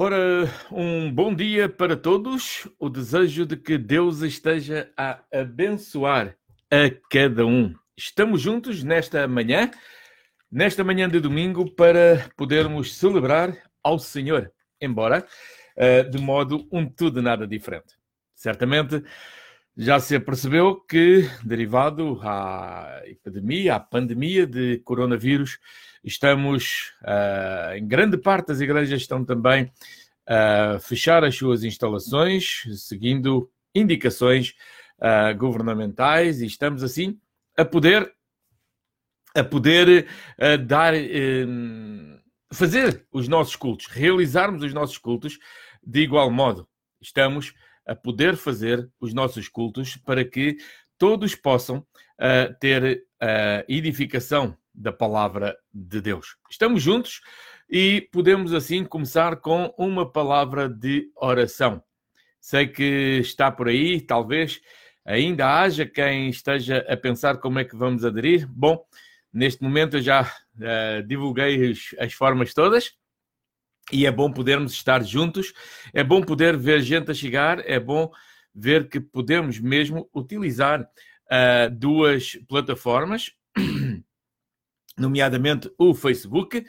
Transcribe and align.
Ora, 0.00 0.48
um 0.70 1.12
bom 1.12 1.34
dia 1.34 1.68
para 1.68 1.96
todos. 1.96 2.68
O 2.78 2.88
desejo 2.88 3.44
de 3.44 3.56
que 3.56 3.76
Deus 3.76 4.22
esteja 4.22 4.88
a 4.96 5.18
abençoar 5.32 6.36
a 6.70 6.88
cada 7.10 7.44
um. 7.44 7.74
Estamos 7.96 8.40
juntos 8.40 8.84
nesta 8.84 9.26
manhã, 9.26 9.68
nesta 10.48 10.84
manhã 10.84 11.08
de 11.08 11.18
domingo, 11.18 11.68
para 11.74 12.30
podermos 12.36 12.94
celebrar 12.94 13.52
ao 13.82 13.98
Senhor, 13.98 14.52
embora 14.80 15.26
uh, 15.76 16.08
de 16.08 16.18
modo 16.22 16.68
um 16.70 16.88
tudo 16.88 17.20
nada 17.20 17.44
diferente. 17.44 17.96
Certamente 18.36 19.02
já 19.76 19.98
se 19.98 20.20
percebeu 20.20 20.76
que, 20.76 21.28
derivado 21.42 22.20
à 22.22 23.02
epidemia, 23.04 23.74
à 23.74 23.80
pandemia 23.80 24.46
de 24.46 24.78
coronavírus, 24.84 25.58
estamos, 26.04 26.92
uh, 27.02 27.74
em 27.76 27.86
grande 27.86 28.16
parte 28.16 28.48
das 28.48 28.60
igrejas 28.60 29.00
estão 29.00 29.24
também 29.24 29.70
a 30.28 30.78
fechar 30.78 31.24
as 31.24 31.34
suas 31.34 31.64
instalações, 31.64 32.62
seguindo 32.76 33.50
indicações 33.74 34.54
uh, 34.98 35.36
governamentais, 35.36 36.42
e 36.42 36.46
estamos 36.46 36.82
assim 36.82 37.18
a 37.56 37.64
poder 37.64 38.12
a 39.34 39.44
poder 39.44 40.06
uh, 40.38 40.58
dar 40.58 40.94
uh, 40.94 42.20
fazer 42.52 43.06
os 43.10 43.26
nossos 43.26 43.56
cultos, 43.56 43.86
realizarmos 43.86 44.62
os 44.62 44.74
nossos 44.74 44.98
cultos 44.98 45.38
de 45.82 46.00
igual 46.00 46.30
modo. 46.30 46.68
Estamos 47.00 47.54
a 47.86 47.94
poder 47.94 48.36
fazer 48.36 48.90
os 49.00 49.14
nossos 49.14 49.48
cultos 49.48 49.96
para 49.96 50.24
que 50.24 50.56
todos 50.98 51.34
possam 51.34 51.86
ter 52.60 53.06
edificação 53.68 54.58
da 54.78 54.92
palavra 54.92 55.58
de 55.72 56.00
Deus. 56.00 56.36
Estamos 56.48 56.82
juntos 56.82 57.20
e 57.68 58.08
podemos 58.12 58.54
assim 58.54 58.84
começar 58.84 59.36
com 59.36 59.74
uma 59.76 60.10
palavra 60.10 60.68
de 60.68 61.10
oração. 61.16 61.82
Sei 62.40 62.66
que 62.66 63.18
está 63.20 63.50
por 63.50 63.68
aí, 63.68 64.00
talvez 64.00 64.60
ainda 65.04 65.60
haja 65.60 65.84
quem 65.84 66.28
esteja 66.28 66.84
a 66.88 66.96
pensar 66.96 67.38
como 67.38 67.58
é 67.58 67.64
que 67.64 67.76
vamos 67.76 68.04
aderir. 68.04 68.46
Bom, 68.48 68.84
neste 69.32 69.62
momento 69.62 69.96
eu 69.96 70.02
já 70.02 70.22
uh, 70.22 71.02
divulguei 71.06 71.72
as, 71.72 71.94
as 71.98 72.12
formas 72.12 72.54
todas 72.54 72.92
e 73.90 74.06
é 74.06 74.12
bom 74.12 74.30
podermos 74.30 74.72
estar 74.72 75.02
juntos, 75.02 75.52
é 75.92 76.04
bom 76.04 76.22
poder 76.22 76.56
ver 76.56 76.82
gente 76.82 77.10
a 77.10 77.14
chegar, 77.14 77.68
é 77.68 77.80
bom 77.80 78.10
ver 78.54 78.88
que 78.88 79.00
podemos 79.00 79.58
mesmo 79.58 80.08
utilizar 80.14 80.82
uh, 80.82 81.70
duas 81.72 82.38
plataformas, 82.48 83.32
nomeadamente 84.98 85.70
o 85.78 85.94
Facebook, 85.94 86.64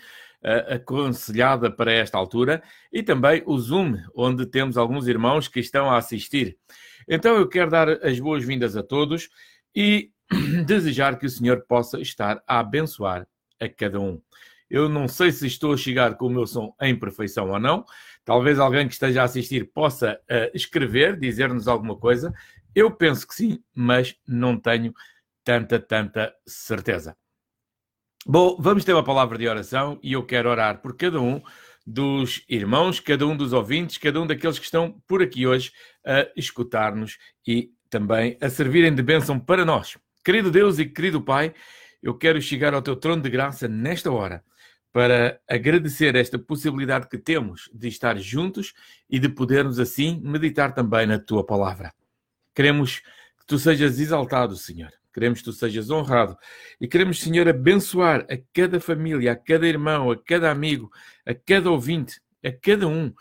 aconselhada 0.70 1.70
para 1.70 1.92
esta 1.92 2.18
altura, 2.18 2.64
e 2.94 3.04
também 3.04 3.44
o 3.46 3.58
Zoom, 3.60 3.98
onde 4.16 4.46
temos 4.46 4.78
alguns 4.78 5.08
irmãos 5.08 5.48
que 5.48 5.60
estão 5.60 5.92
a 5.92 5.98
assistir. 5.98 6.58
Então 7.08 7.36
eu 7.36 7.48
quero 7.48 7.72
dar 7.72 7.90
as 8.06 8.20
boas-vindas 8.20 8.78
a 8.78 8.84
todos 8.84 9.30
e 9.76 10.12
desejar 10.66 11.18
que 11.18 11.26
o 11.26 11.30
Senhor 11.30 11.66
possa 11.68 12.00
estar 12.00 12.42
a 12.48 12.60
abençoar 12.60 13.28
a 13.60 13.68
cada 13.68 14.00
um. 14.00 14.22
Eu 14.70 14.88
não 14.88 15.08
sei 15.08 15.32
se 15.32 15.48
estou 15.48 15.74
a 15.74 15.78
chegar 15.78 16.16
com 16.16 16.28
o 16.28 16.30
meu 16.30 16.46
som 16.46 16.76
em 16.80 16.96
perfeição 16.96 17.50
ou 17.50 17.60
não. 17.60 17.84
Talvez 18.24 18.60
alguém 18.60 18.88
que 18.88 18.94
esteja 18.94 19.22
a 19.22 19.26
assistir 19.26 19.72
possa 19.74 20.14
uh, 20.14 20.52
escrever, 20.54 21.20
dizer-nos 21.20 21.68
alguma 21.68 21.98
coisa. 21.98 22.32
Eu 22.76 22.92
penso 22.92 23.28
que 23.28 23.34
sim, 23.34 23.64
mas 23.74 24.16
não 24.28 24.56
tenho 24.56 24.94
tanta, 25.44 25.80
tanta 25.80 26.32
certeza. 26.46 27.18
Bom, 28.26 28.58
vamos 28.60 28.84
ter 28.84 28.94
uma 28.94 29.04
palavra 29.04 29.38
de 29.38 29.48
oração 29.48 29.98
e 30.04 30.14
eu 30.14 30.24
quero 30.24 30.50
orar 30.50 30.82
por 30.82 30.96
cada 30.96 31.22
um 31.22 31.42
dos 31.88 32.44
irmãos, 32.50 33.00
cada 33.00 33.26
um 33.26 33.36
dos 33.36 33.54
ouvintes, 33.54 33.98
cada 33.98 34.22
um 34.22 34.28
daqueles 34.28 34.60
que 34.60 34.66
estão 34.66 35.02
por 35.08 35.22
aqui 35.24 35.48
hoje 35.48 35.72
a 36.06 36.28
escutar-nos 36.36 37.18
e 37.48 37.72
também 37.90 38.38
a 38.42 38.50
servirem 38.50 38.94
de 38.94 39.02
bênção 39.02 39.40
para 39.40 39.64
nós. 39.64 39.98
Querido 40.24 40.52
Deus 40.52 40.80
e 40.80 40.86
querido 40.86 41.22
Pai, 41.22 41.54
eu 42.04 42.14
quero 42.14 42.42
chegar 42.42 42.74
ao 42.74 42.82
teu 42.82 42.96
trono 42.96 43.22
de 43.22 43.30
graça 43.30 43.68
nesta 43.68 44.12
hora 44.12 44.44
para 44.92 45.40
agradecer 45.48 46.14
esta 46.16 46.38
possibilidade 46.38 47.08
que 47.08 47.18
temos 47.18 47.70
de 47.74 47.88
estar 47.88 48.18
juntos 48.18 48.74
e 49.10 49.18
de 49.18 49.30
podermos 49.30 49.80
assim 49.80 50.20
meditar 50.24 50.74
também 50.74 51.08
na 51.08 51.18
tua 51.18 51.46
palavra. 51.46 51.94
Queremos 52.54 53.00
que 53.00 53.46
tu 53.48 53.58
sejas 53.58 53.98
exaltado, 53.98 54.56
Senhor. 54.58 54.99
Queremos 55.20 55.40
que 55.40 55.46
tu 55.46 55.52
sejas 55.52 55.90
honrado 55.90 56.38
e 56.80 56.88
queremos, 56.88 57.20
Senhor, 57.20 57.46
abençoar 57.46 58.26
a 58.32 58.38
cada 58.54 58.80
família, 58.80 59.34
a 59.34 59.36
cada 59.36 59.68
irmão, 59.68 60.10
a 60.10 60.18
cada 60.18 60.50
amigo, 60.50 60.90
a 61.26 61.36
cada 61.36 61.70
ouvinte, 61.70 62.22
a 62.42 62.54
cada 62.54 62.88
um 62.88 63.14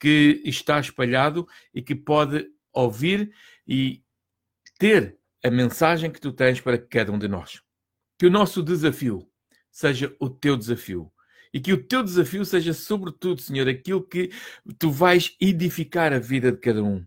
que 0.00 0.42
está 0.44 0.80
espalhado 0.80 1.46
e 1.72 1.80
que 1.80 1.94
pode 1.94 2.44
ouvir 2.72 3.32
e 3.68 4.02
ter 4.80 5.16
a 5.44 5.48
mensagem 5.48 6.10
que 6.10 6.20
tu 6.20 6.32
tens 6.32 6.60
para 6.60 6.76
cada 6.76 7.12
um 7.12 7.20
de 7.20 7.28
nós. 7.28 7.62
Que 8.18 8.26
o 8.26 8.30
nosso 8.30 8.60
desafio 8.60 9.24
seja 9.70 10.12
o 10.18 10.28
teu 10.28 10.56
desafio. 10.56 11.08
E 11.52 11.60
que 11.60 11.72
o 11.72 11.80
teu 11.86 12.02
desafio 12.02 12.44
seja, 12.44 12.72
sobretudo, 12.72 13.40
Senhor, 13.40 13.68
aquilo 13.68 14.02
que 14.02 14.32
tu 14.76 14.90
vais 14.90 15.36
edificar 15.40 16.12
a 16.12 16.18
vida 16.18 16.50
de 16.50 16.58
cada 16.58 16.82
um. 16.82 17.06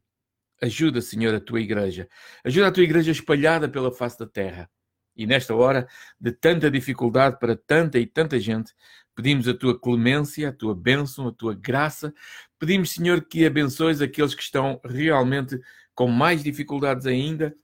Ajuda, 0.61 1.01
Senhor, 1.01 1.33
a 1.35 1.39
tua 1.39 1.61
igreja. 1.61 2.09
Ajuda 2.43 2.67
a 2.67 2.71
tua 2.71 2.83
igreja 2.83 3.11
espalhada 3.11 3.69
pela 3.69 3.91
face 3.91 4.17
da 4.17 4.25
terra. 4.25 4.69
E 5.15 5.25
nesta 5.25 5.53
hora 5.55 5.87
de 6.19 6.31
tanta 6.31 6.69
dificuldade 6.69 7.39
para 7.39 7.55
tanta 7.55 7.97
e 7.99 8.05
tanta 8.05 8.39
gente, 8.39 8.73
pedimos 9.15 9.47
a 9.47 9.53
tua 9.53 9.79
clemência, 9.79 10.49
a 10.49 10.53
tua 10.53 10.75
bênção, 10.75 11.27
a 11.27 11.31
tua 11.31 11.55
graça. 11.55 12.13
Pedimos, 12.59 12.91
Senhor, 12.91 13.21
que 13.25 13.45
abençoes 13.45 14.01
aqueles 14.01 14.35
que 14.35 14.43
estão 14.43 14.79
realmente 14.83 15.59
com 15.95 16.07
mais 16.07 16.43
dificuldades 16.43 17.07
ainda. 17.07 17.55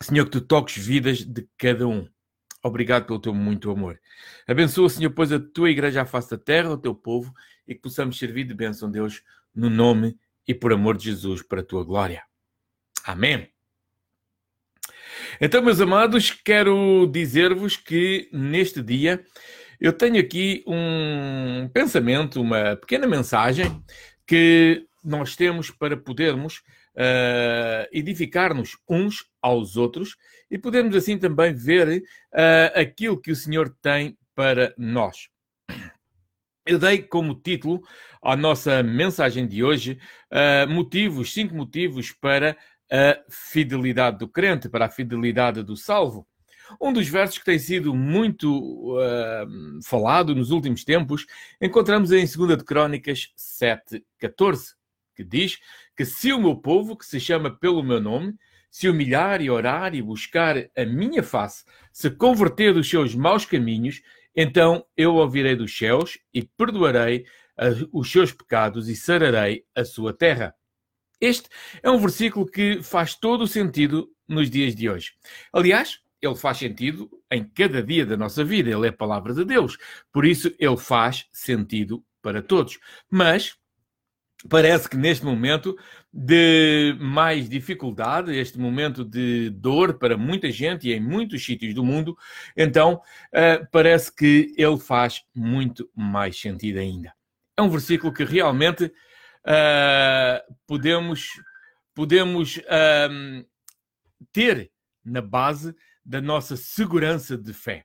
Senhor, 0.00 0.24
que 0.24 0.30
tu 0.30 0.40
toques 0.40 0.84
vidas 0.84 1.24
de 1.24 1.46
cada 1.58 1.86
um. 1.86 2.08
Obrigado 2.62 3.06
pelo 3.06 3.18
teu 3.18 3.34
muito 3.34 3.70
amor. 3.70 4.00
Abençoa, 4.46 4.88
Senhor, 4.88 5.10
pois 5.10 5.32
a 5.32 5.40
tua 5.40 5.70
igreja 5.70 6.02
à 6.02 6.06
face 6.06 6.30
da 6.30 6.38
terra, 6.38 6.70
o 6.70 6.78
teu 6.78 6.94
povo, 6.94 7.34
e 7.66 7.74
que 7.74 7.80
possamos 7.80 8.18
servir 8.18 8.44
de 8.44 8.54
bênção, 8.54 8.90
Deus, 8.90 9.22
no 9.54 9.70
nome 9.70 10.16
e 10.46 10.54
por 10.54 10.72
amor 10.72 10.96
de 10.96 11.04
Jesus, 11.04 11.42
para 11.42 11.60
a 11.60 11.64
tua 11.64 11.84
glória. 11.84 12.22
Amém. 13.04 13.48
Então, 15.40 15.62
meus 15.62 15.80
amados, 15.80 16.30
quero 16.30 17.06
dizer-vos 17.06 17.76
que 17.76 18.28
neste 18.32 18.82
dia 18.82 19.24
eu 19.80 19.92
tenho 19.92 20.20
aqui 20.20 20.62
um 20.66 21.68
pensamento, 21.72 22.40
uma 22.40 22.76
pequena 22.76 23.06
mensagem 23.06 23.82
que 24.26 24.86
nós 25.02 25.34
temos 25.34 25.70
para 25.70 25.96
podermos 25.96 26.58
uh, 26.94 27.88
edificar-nos 27.90 28.76
uns 28.88 29.24
aos 29.40 29.76
outros 29.76 30.16
e 30.50 30.58
podermos 30.58 30.94
assim 30.94 31.18
também 31.18 31.54
ver 31.54 32.02
uh, 32.32 32.78
aquilo 32.78 33.20
que 33.20 33.30
o 33.30 33.36
Senhor 33.36 33.74
tem 33.80 34.16
para 34.34 34.74
nós. 34.76 35.28
Eu 36.66 36.78
dei 36.78 37.02
como 37.02 37.34
título 37.34 37.82
à 38.22 38.36
nossa 38.36 38.82
mensagem 38.82 39.46
de 39.46 39.64
hoje 39.64 39.98
uh, 40.30 40.68
motivos, 40.68 41.32
cinco 41.32 41.54
motivos 41.54 42.12
para 42.12 42.56
a 42.90 43.18
fidelidade 43.28 44.18
do 44.18 44.28
crente, 44.28 44.68
para 44.68 44.86
a 44.86 44.90
fidelidade 44.90 45.62
do 45.62 45.76
salvo. 45.76 46.26
Um 46.80 46.92
dos 46.92 47.08
versos 47.08 47.38
que 47.38 47.44
tem 47.44 47.58
sido 47.58 47.94
muito 47.94 48.96
uh, 48.96 49.82
falado 49.84 50.34
nos 50.34 50.50
últimos 50.50 50.84
tempos 50.84 51.26
encontramos 51.60 52.12
em 52.12 52.26
2 52.26 52.58
de 52.58 52.64
Crónicas 52.64 53.32
7,14, 53.36 54.74
que 55.14 55.24
diz 55.24 55.58
que 55.96 56.04
se 56.04 56.32
o 56.32 56.40
meu 56.40 56.56
povo, 56.56 56.96
que 56.96 57.06
se 57.06 57.18
chama 57.18 57.50
pelo 57.50 57.82
meu 57.82 58.00
nome, 58.00 58.34
se 58.70 58.88
humilhar 58.88 59.42
e 59.42 59.50
orar 59.50 59.94
e 59.94 60.02
buscar 60.02 60.56
a 60.76 60.84
minha 60.86 61.22
face, 61.22 61.64
se 61.92 62.08
converter 62.10 62.72
dos 62.72 62.88
seus 62.88 63.14
maus 63.14 63.44
caminhos, 63.44 64.00
então 64.34 64.84
eu 64.96 65.16
ouvirei 65.16 65.56
dos 65.56 65.76
céus 65.76 66.18
e 66.32 66.42
perdoarei 66.42 67.24
os 67.92 68.10
seus 68.10 68.32
pecados 68.32 68.88
e 68.88 68.96
sararei 68.96 69.64
a 69.74 69.84
sua 69.84 70.12
terra. 70.12 70.54
Este 71.20 71.48
é 71.82 71.90
um 71.90 71.98
versículo 71.98 72.46
que 72.46 72.82
faz 72.82 73.14
todo 73.14 73.42
o 73.42 73.48
sentido 73.48 74.08
nos 74.26 74.48
dias 74.48 74.74
de 74.74 74.88
hoje. 74.88 75.12
Aliás, 75.52 76.00
ele 76.22 76.34
faz 76.34 76.58
sentido 76.58 77.10
em 77.30 77.44
cada 77.44 77.82
dia 77.82 78.06
da 78.06 78.16
nossa 78.16 78.44
vida. 78.44 78.70
Ele 78.70 78.86
é 78.86 78.90
a 78.90 78.96
palavra 78.96 79.34
de 79.34 79.44
Deus. 79.44 79.76
Por 80.12 80.24
isso, 80.24 80.54
ele 80.58 80.76
faz 80.76 81.26
sentido 81.32 82.04
para 82.22 82.42
todos. 82.42 82.78
Mas 83.10 83.56
parece 84.48 84.88
que 84.88 84.96
neste 84.96 85.24
momento 85.24 85.76
de 86.12 86.96
mais 86.98 87.48
dificuldade, 87.48 88.36
este 88.36 88.58
momento 88.58 89.04
de 89.04 89.50
dor 89.50 89.98
para 89.98 90.16
muita 90.16 90.50
gente 90.50 90.88
e 90.88 90.94
em 90.94 91.00
muitos 91.00 91.44
sítios 91.44 91.74
do 91.74 91.84
mundo, 91.84 92.16
então 92.56 92.94
uh, 92.94 93.66
parece 93.70 94.14
que 94.14 94.54
ele 94.56 94.78
faz 94.78 95.22
muito 95.34 95.88
mais 95.94 96.40
sentido 96.40 96.78
ainda. 96.78 97.19
É 97.56 97.62
um 97.62 97.68
versículo 97.68 98.12
que 98.12 98.24
realmente 98.24 98.84
uh, 98.86 100.54
podemos, 100.66 101.28
podemos 101.94 102.56
uh, 102.56 103.46
ter 104.32 104.70
na 105.04 105.20
base 105.20 105.74
da 106.04 106.20
nossa 106.20 106.56
segurança 106.56 107.36
de 107.36 107.52
fé. 107.52 107.84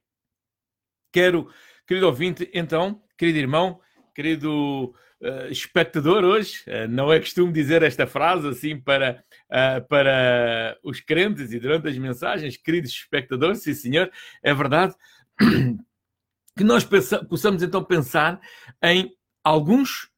Quero, 1.11 1.49
querido 1.87 2.07
ouvinte, 2.07 2.49
então, 2.53 3.01
querido 3.17 3.39
irmão, 3.39 3.79
querido 4.13 4.93
uh, 5.21 5.51
espectador 5.51 6.23
hoje. 6.23 6.63
Uh, 6.67 6.87
não 6.87 7.11
é 7.11 7.19
costume 7.19 7.51
dizer 7.51 7.83
esta 7.83 8.07
frase 8.07 8.47
assim 8.47 8.79
para, 8.79 9.23
uh, 9.49 9.87
para 9.87 10.77
os 10.83 10.99
crentes 10.99 11.51
e 11.51 11.59
durante 11.59 11.87
as 11.87 11.97
mensagens, 11.97 12.57
queridos 12.57 12.91
espectadores, 12.91 13.63
sim 13.63 13.73
senhor, 13.73 14.11
é 14.43 14.53
verdade. 14.53 14.95
Que 16.57 16.63
nós 16.63 16.85
possamos 16.85 17.61
então 17.61 17.83
pensar 17.83 18.39
em 18.81 19.13
alguns 19.45 20.09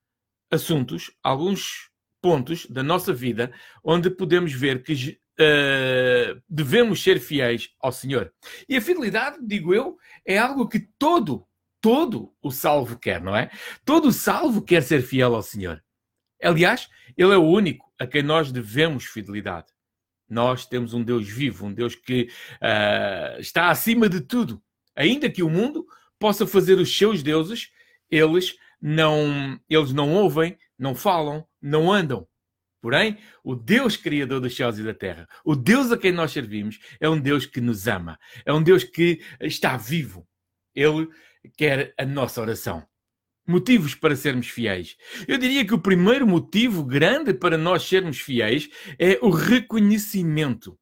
assuntos, 0.49 1.11
alguns 1.21 1.89
pontos 2.21 2.65
da 2.67 2.81
nossa 2.81 3.13
vida 3.13 3.51
onde 3.83 4.09
podemos 4.09 4.53
ver 4.53 4.81
que 4.81 5.19
uh, 5.39 6.41
devemos 6.49 7.03
ser 7.03 7.19
fiéis 7.19 7.69
ao 7.81 7.91
Senhor. 7.91 8.33
E 8.69 8.77
a 8.77 8.81
fidelidade, 8.81 9.37
digo 9.41 9.73
eu, 9.73 9.97
é 10.25 10.37
algo 10.37 10.69
que 10.69 10.79
todo, 10.97 11.45
todo 11.81 12.33
o 12.41 12.49
salvo 12.49 12.97
quer, 12.97 13.21
não 13.21 13.35
é? 13.35 13.51
Todo 13.83 14.07
o 14.07 14.13
salvo 14.13 14.61
quer 14.61 14.81
ser 14.81 15.01
fiel 15.01 15.35
ao 15.35 15.43
Senhor. 15.43 15.83
Aliás, 16.41 16.87
Ele 17.17 17.33
é 17.33 17.37
o 17.37 17.43
único 17.43 17.91
a 17.99 18.07
quem 18.07 18.23
nós 18.23 18.49
devemos 18.49 19.03
fidelidade. 19.03 19.67
Nós 20.29 20.65
temos 20.65 20.93
um 20.93 21.03
Deus 21.03 21.27
vivo, 21.27 21.65
um 21.65 21.73
Deus 21.73 21.95
que 21.95 22.29
uh, 22.61 23.39
está 23.39 23.69
acima 23.69 24.07
de 24.07 24.21
tudo. 24.21 24.61
Ainda 24.95 25.29
que 25.29 25.43
o 25.43 25.49
mundo 25.49 25.85
possa 26.17 26.47
fazer 26.47 26.75
os 26.75 26.97
seus 26.97 27.21
deuses, 27.21 27.69
eles 28.09 28.55
não, 28.81 29.59
eles 29.69 29.93
não 29.93 30.13
ouvem, 30.13 30.57
não 30.77 30.95
falam, 30.95 31.45
não 31.61 31.91
andam. 31.91 32.27
Porém, 32.81 33.17
o 33.43 33.55
Deus 33.55 33.97
Criador 33.97 34.39
dos 34.39 34.55
céus 34.55 34.77
e 34.77 34.83
da 34.83 34.93
terra, 34.93 35.27
o 35.43 35.55
Deus 35.55 35.91
a 35.91 35.97
quem 35.97 36.11
nós 36.11 36.31
servimos, 36.31 36.79
é 36.99 37.09
um 37.09 37.19
Deus 37.19 37.45
que 37.45 37.59
nos 37.59 37.87
ama, 37.87 38.19
é 38.45 38.53
um 38.53 38.61
Deus 38.61 38.83
que 38.83 39.21
está 39.41 39.75
vivo. 39.75 40.27
Ele 40.75 41.09
quer 41.57 41.93
a 41.97 42.05
nossa 42.05 42.39
oração. 42.39 42.85
Motivos 43.47 43.95
para 43.95 44.15
sermos 44.15 44.49
fiéis. 44.49 44.95
Eu 45.27 45.37
diria 45.37 45.65
que 45.65 45.73
o 45.73 45.81
primeiro 45.81 46.27
motivo 46.27 46.83
grande 46.83 47.33
para 47.33 47.57
nós 47.57 47.83
sermos 47.83 48.19
fiéis 48.19 48.69
é 48.99 49.17
o 49.21 49.29
reconhecimento 49.29 50.77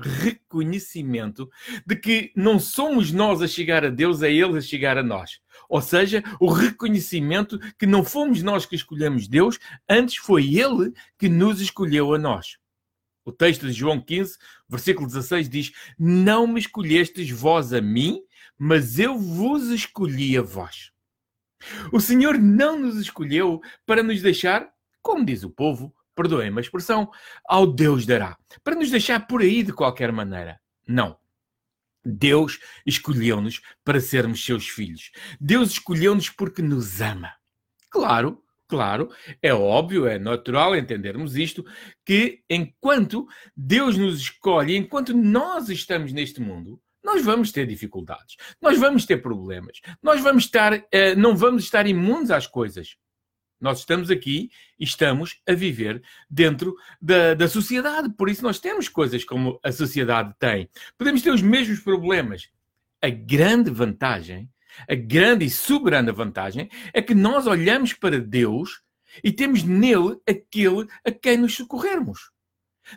reconhecimento 0.00 1.50
de 1.86 1.96
que 1.96 2.32
não 2.34 2.58
somos 2.58 3.12
nós 3.12 3.42
a 3.42 3.48
chegar 3.48 3.84
a 3.84 3.90
Deus, 3.90 4.22
é 4.22 4.32
Ele 4.32 4.58
a 4.58 4.60
chegar 4.60 4.98
a 4.98 5.02
nós. 5.02 5.40
Ou 5.68 5.80
seja, 5.80 6.22
o 6.40 6.50
reconhecimento 6.50 7.58
que 7.78 7.86
não 7.86 8.04
fomos 8.04 8.42
nós 8.42 8.66
que 8.66 8.74
escolhemos 8.74 9.28
Deus, 9.28 9.58
antes 9.88 10.16
foi 10.16 10.54
Ele 10.54 10.92
que 11.18 11.28
nos 11.28 11.60
escolheu 11.60 12.14
a 12.14 12.18
nós. 12.18 12.58
O 13.24 13.32
texto 13.32 13.66
de 13.66 13.72
João 13.72 14.00
15, 14.00 14.38
versículo 14.68 15.06
16 15.06 15.48
diz: 15.48 15.72
Não 15.98 16.46
me 16.46 16.58
escolhestes 16.58 17.30
vós 17.30 17.72
a 17.72 17.80
mim, 17.80 18.20
mas 18.58 18.98
eu 18.98 19.18
vos 19.18 19.68
escolhi 19.68 20.36
a 20.36 20.42
vós. 20.42 20.90
O 21.92 22.00
Senhor 22.00 22.38
não 22.38 22.78
nos 22.78 22.96
escolheu 22.96 23.60
para 23.86 24.02
nos 24.02 24.22
deixar, 24.22 24.70
como 25.02 25.24
diz 25.24 25.44
o 25.44 25.50
povo, 25.50 25.94
perdoem-me 26.14 26.58
a 26.58 26.60
expressão, 26.60 27.10
ao 27.46 27.66
Deus 27.66 28.06
dará. 28.06 28.36
Para 28.62 28.76
nos 28.76 28.90
deixar 28.90 29.26
por 29.26 29.40
aí 29.40 29.62
de 29.62 29.72
qualquer 29.72 30.12
maneira. 30.12 30.60
Não. 30.86 31.18
Deus 32.04 32.58
escolheu-nos 32.86 33.60
para 33.84 34.00
sermos 34.00 34.44
seus 34.44 34.68
filhos. 34.68 35.10
Deus 35.40 35.72
escolheu-nos 35.72 36.30
porque 36.30 36.62
nos 36.62 37.00
ama. 37.00 37.32
Claro, 37.90 38.42
claro, 38.68 39.10
é 39.42 39.52
óbvio, 39.52 40.06
é 40.06 40.18
natural 40.18 40.76
entendermos 40.76 41.36
isto, 41.36 41.64
que 42.06 42.42
enquanto 42.48 43.26
Deus 43.54 43.98
nos 43.98 44.20
escolhe, 44.20 44.76
enquanto 44.76 45.12
nós 45.12 45.68
estamos 45.68 46.12
neste 46.12 46.40
mundo, 46.40 46.80
nós 47.02 47.24
vamos 47.24 47.50
ter 47.50 47.66
dificuldades, 47.66 48.36
nós 48.60 48.78
vamos 48.78 49.04
ter 49.04 49.18
problemas, 49.18 49.80
nós 50.02 50.20
vamos 50.20 50.44
estar, 50.44 50.86
eh, 50.92 51.14
não 51.16 51.34
vamos 51.34 51.64
estar 51.64 51.86
imunes 51.86 52.30
às 52.30 52.46
coisas. 52.46 52.96
Nós 53.60 53.80
estamos 53.80 54.10
aqui 54.10 54.50
e 54.78 54.84
estamos 54.84 55.40
a 55.46 55.52
viver 55.52 56.02
dentro 56.28 56.74
da, 57.00 57.34
da 57.34 57.48
sociedade. 57.48 58.08
Por 58.10 58.28
isso, 58.28 58.42
nós 58.42 58.58
temos 58.58 58.88
coisas 58.88 59.24
como 59.24 59.60
a 59.62 59.70
sociedade 59.70 60.34
tem. 60.38 60.68
Podemos 60.96 61.20
ter 61.22 61.30
os 61.30 61.42
mesmos 61.42 61.80
problemas. 61.80 62.48
A 63.02 63.10
grande 63.10 63.70
vantagem, 63.70 64.48
a 64.88 64.94
grande 64.94 65.44
e 65.44 65.50
soberana 65.50 66.12
vantagem, 66.12 66.70
é 66.92 67.02
que 67.02 67.14
nós 67.14 67.46
olhamos 67.46 67.92
para 67.92 68.18
Deus 68.18 68.82
e 69.22 69.32
temos 69.32 69.62
nele 69.62 70.18
aquele 70.26 70.86
a 71.04 71.10
quem 71.10 71.36
nos 71.36 71.54
socorrermos. 71.54 72.30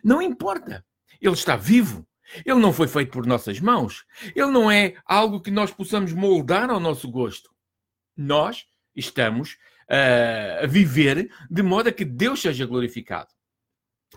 Não 0.03 0.21
importa. 0.21 0.85
Ele 1.21 1.33
está 1.33 1.55
vivo. 1.55 2.07
Ele 2.45 2.59
não 2.59 2.73
foi 2.73 2.87
feito 2.87 3.11
por 3.11 3.25
nossas 3.25 3.59
mãos. 3.59 4.05
Ele 4.35 4.51
não 4.51 4.71
é 4.71 4.95
algo 5.05 5.41
que 5.41 5.51
nós 5.51 5.71
possamos 5.71 6.13
moldar 6.13 6.69
ao 6.69 6.79
nosso 6.79 7.09
gosto. 7.09 7.53
Nós 8.15 8.65
estamos 8.95 9.57
a 10.63 10.65
viver 10.65 11.29
de 11.49 11.61
modo 11.61 11.89
a 11.89 11.91
que 11.91 12.05
Deus 12.05 12.41
seja 12.41 12.65
glorificado. 12.65 13.29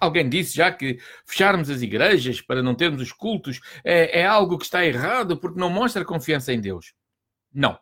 Alguém 0.01 0.29
disse 0.29 0.57
já 0.57 0.71
que 0.71 0.99
fecharmos 1.27 1.71
as 1.71 1.83
igrejas 1.83 2.41
para 2.41 2.63
não 2.63 2.75
termos 2.75 3.01
os 3.01 3.13
cultos 3.13 3.61
é, 3.83 4.21
é 4.21 4.27
algo 4.27 4.59
que 4.59 4.65
está 4.65 4.85
errado 4.85 5.39
porque 5.39 5.59
não 5.59 5.71
mostra 5.71 6.05
confiança 6.05 6.53
em 6.53 6.61
Deus. 6.61 6.93
Não. 7.53 7.79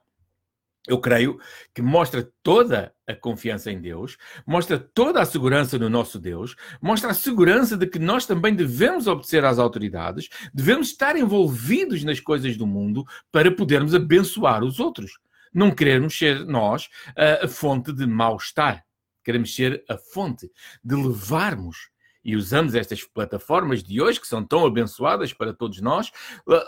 Eu 0.86 1.00
creio 1.00 1.40
que 1.74 1.80
mostra 1.80 2.30
toda 2.42 2.94
a 3.08 3.14
confiança 3.14 3.70
em 3.70 3.80
Deus, 3.80 4.18
mostra 4.46 4.78
toda 4.78 5.20
a 5.20 5.24
segurança 5.24 5.78
no 5.78 5.88
nosso 5.88 6.18
Deus, 6.18 6.54
mostra 6.80 7.10
a 7.10 7.14
segurança 7.14 7.74
de 7.74 7.86
que 7.86 7.98
nós 7.98 8.26
também 8.26 8.54
devemos 8.54 9.06
obedecer 9.06 9.44
às 9.46 9.58
autoridades, 9.58 10.28
devemos 10.52 10.88
estar 10.88 11.16
envolvidos 11.16 12.04
nas 12.04 12.20
coisas 12.20 12.54
do 12.58 12.66
mundo 12.66 13.02
para 13.32 13.50
podermos 13.50 13.94
abençoar 13.94 14.62
os 14.62 14.78
outros 14.78 15.12
não 15.54 15.70
queremos 15.70 16.18
ser 16.18 16.44
nós 16.44 16.88
a, 17.16 17.44
a 17.44 17.48
fonte 17.48 17.92
de 17.92 18.06
mal-estar. 18.06 18.84
Queremos 19.22 19.54
ser 19.54 19.82
a 19.88 19.96
fonte 19.96 20.50
de 20.82 20.94
levarmos 20.94 21.88
e 22.24 22.34
usamos 22.36 22.74
estas 22.74 23.04
plataformas 23.04 23.82
de 23.82 24.00
hoje, 24.00 24.20
que 24.20 24.26
são 24.26 24.42
tão 24.42 24.66
abençoadas 24.66 25.32
para 25.32 25.52
todos 25.52 25.80
nós, 25.80 26.10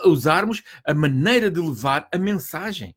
usarmos 0.05 0.63
a 0.85 0.93
maneira 0.93 1.49
de 1.49 1.59
levar 1.59 2.07
a 2.13 2.17
mensagem. 2.17 2.95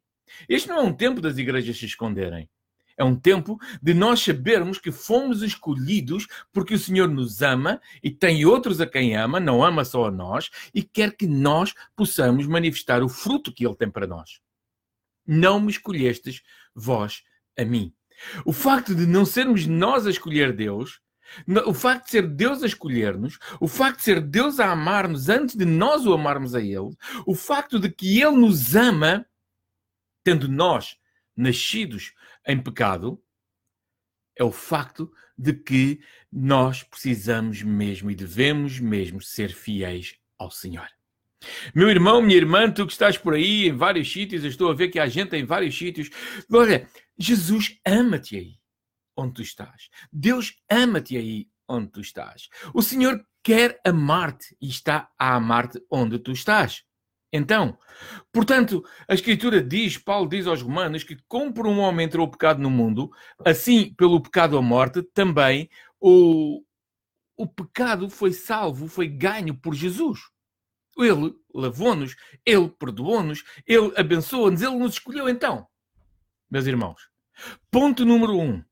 Este 0.48 0.68
não 0.68 0.78
é 0.78 0.82
um 0.82 0.92
tempo 0.92 1.20
das 1.20 1.38
igrejas 1.38 1.78
se 1.78 1.86
esconderem. 1.86 2.48
É 2.96 3.04
um 3.04 3.16
tempo 3.16 3.58
de 3.82 3.94
nós 3.94 4.20
sabermos 4.22 4.78
que 4.78 4.92
fomos 4.92 5.42
escolhidos 5.42 6.26
porque 6.52 6.74
o 6.74 6.78
Senhor 6.78 7.08
nos 7.08 7.40
ama 7.40 7.80
e 8.02 8.10
tem 8.10 8.44
outros 8.44 8.78
a 8.78 8.86
quem 8.86 9.16
ama, 9.16 9.40
não 9.40 9.64
ama 9.64 9.86
só 9.86 10.08
a 10.08 10.10
nós, 10.10 10.50
e 10.74 10.82
quer 10.82 11.16
que 11.16 11.26
nós 11.26 11.72
possamos 11.96 12.46
manifestar 12.46 13.02
o 13.02 13.08
fruto 13.08 13.52
que 13.54 13.64
Ele 13.66 13.74
tem 13.74 13.90
para 13.90 14.06
nós 14.06 14.38
não 15.26 15.60
me 15.60 15.70
escolhestes 15.70 16.42
vós 16.74 17.22
a 17.58 17.64
mim. 17.64 17.94
O 18.44 18.52
facto 18.52 18.94
de 18.94 19.06
não 19.06 19.24
sermos 19.24 19.66
nós 19.66 20.06
a 20.06 20.10
escolher 20.10 20.54
Deus, 20.54 21.00
o 21.66 21.72
facto 21.72 22.06
de 22.06 22.10
ser 22.10 22.26
Deus 22.26 22.62
a 22.62 22.66
escolher-nos, 22.66 23.38
o 23.60 23.68
facto 23.68 23.98
de 23.98 24.04
ser 24.04 24.20
Deus 24.20 24.58
a 24.58 24.70
amar-nos 24.70 25.28
antes 25.28 25.54
de 25.54 25.64
nós 25.64 26.04
o 26.06 26.12
amarmos 26.12 26.54
a 26.54 26.60
Ele, 26.60 26.94
o 27.26 27.34
facto 27.34 27.78
de 27.78 27.90
que 27.90 28.20
Ele 28.20 28.36
nos 28.36 28.74
ama, 28.74 29.24
tendo 30.24 30.48
nós 30.48 30.96
nascidos 31.36 32.12
em 32.46 32.60
pecado, 32.62 33.22
é 34.36 34.44
o 34.44 34.52
facto 34.52 35.10
de 35.36 35.54
que 35.54 36.00
nós 36.30 36.82
precisamos 36.82 37.62
mesmo 37.62 38.10
e 38.10 38.14
devemos 38.14 38.78
mesmo 38.78 39.20
ser 39.20 39.52
fiéis 39.52 40.18
ao 40.38 40.50
Senhor. 40.50 40.88
Meu 41.74 41.88
irmão, 41.88 42.20
minha 42.20 42.36
irmã, 42.36 42.70
tu 42.70 42.86
que 42.86 42.92
estás 42.92 43.16
por 43.16 43.34
aí 43.34 43.68
em 43.68 43.72
vários 43.72 44.10
sítios, 44.12 44.44
eu 44.44 44.50
estou 44.50 44.70
a 44.70 44.74
ver 44.74 44.88
que 44.88 44.98
há 44.98 45.06
gente 45.06 45.36
em 45.36 45.44
vários 45.44 45.76
sítios. 45.76 46.10
Olha, 46.52 46.88
Jesus 47.18 47.78
ama-te 47.86 48.36
aí 48.36 48.54
onde 49.16 49.34
tu 49.34 49.42
estás. 49.42 49.88
Deus 50.12 50.54
ama-te 50.70 51.16
aí 51.16 51.48
onde 51.68 51.88
tu 51.88 52.00
estás. 52.00 52.48
O 52.74 52.82
Senhor 52.82 53.24
quer 53.42 53.80
amar-te 53.86 54.56
e 54.60 54.68
está 54.68 55.08
a 55.18 55.34
amar-te 55.34 55.80
onde 55.90 56.18
tu 56.18 56.32
estás. 56.32 56.84
Então, 57.32 57.78
portanto, 58.32 58.84
a 59.08 59.14
Escritura 59.14 59.62
diz, 59.62 59.96
Paulo 59.96 60.28
diz 60.28 60.46
aos 60.46 60.62
Romanos, 60.62 61.04
que 61.04 61.16
como 61.28 61.52
por 61.52 61.66
um 61.66 61.78
homem 61.78 62.06
entrou 62.06 62.26
o 62.26 62.30
pecado 62.30 62.60
no 62.60 62.70
mundo, 62.70 63.10
assim 63.44 63.94
pelo 63.94 64.20
pecado 64.20 64.58
a 64.58 64.62
morte, 64.62 65.02
também 65.14 65.70
o, 66.00 66.62
o 67.36 67.46
pecado 67.46 68.10
foi 68.10 68.32
salvo, 68.32 68.88
foi 68.88 69.06
ganho 69.06 69.54
por 69.54 69.74
Jesus. 69.74 70.20
Ele 71.04 71.34
lavou-nos, 71.54 72.16
Ele 72.44 72.68
perdoou-nos, 72.68 73.44
Ele 73.66 73.92
abençoa-nos, 73.96 74.62
Ele 74.62 74.76
nos 74.76 74.94
escolheu 74.94 75.28
então. 75.28 75.66
Meus 76.50 76.66
irmãos, 76.66 77.08
ponto 77.70 78.04
número 78.04 78.38
um. 78.38 78.62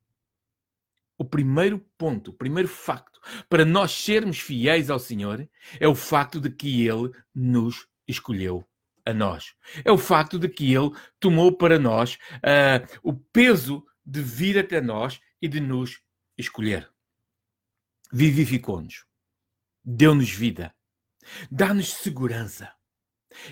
O 1.17 1.25
primeiro 1.25 1.79
ponto, 1.97 2.31
o 2.31 2.35
primeiro 2.35 2.69
facto 2.69 3.21
para 3.49 3.65
nós 3.65 3.93
sermos 3.93 4.39
fiéis 4.39 4.91
ao 4.91 4.99
Senhor 4.99 5.49
é 5.81 5.89
o 5.89 5.95
facto 5.95 6.41
de 6.41 6.51
que 6.51 6.87
Ele 6.87 7.13
nos 7.35 7.89
escolheu 8.07 8.67
a 9.05 9.13
nós. 9.13 9.55
É 9.85 9.91
o 9.91 9.99
facto 9.99 10.39
de 10.39 10.49
que 10.49 10.73
Ele 10.73 10.91
tomou 11.19 11.57
para 11.57 11.79
nós 11.79 12.19
uh, 12.37 12.99
o 13.03 13.13
peso 13.13 13.85
de 14.05 14.23
vir 14.23 14.59
até 14.59 14.81
nós 14.81 15.21
e 15.41 15.49
de 15.49 15.61
nos 15.61 16.01
escolher. 16.37 16.91
Vivificou-nos, 18.13 19.05
deu-nos 19.85 20.31
vida, 20.31 20.75
dá-nos 21.51 21.93
segurança, 21.95 22.73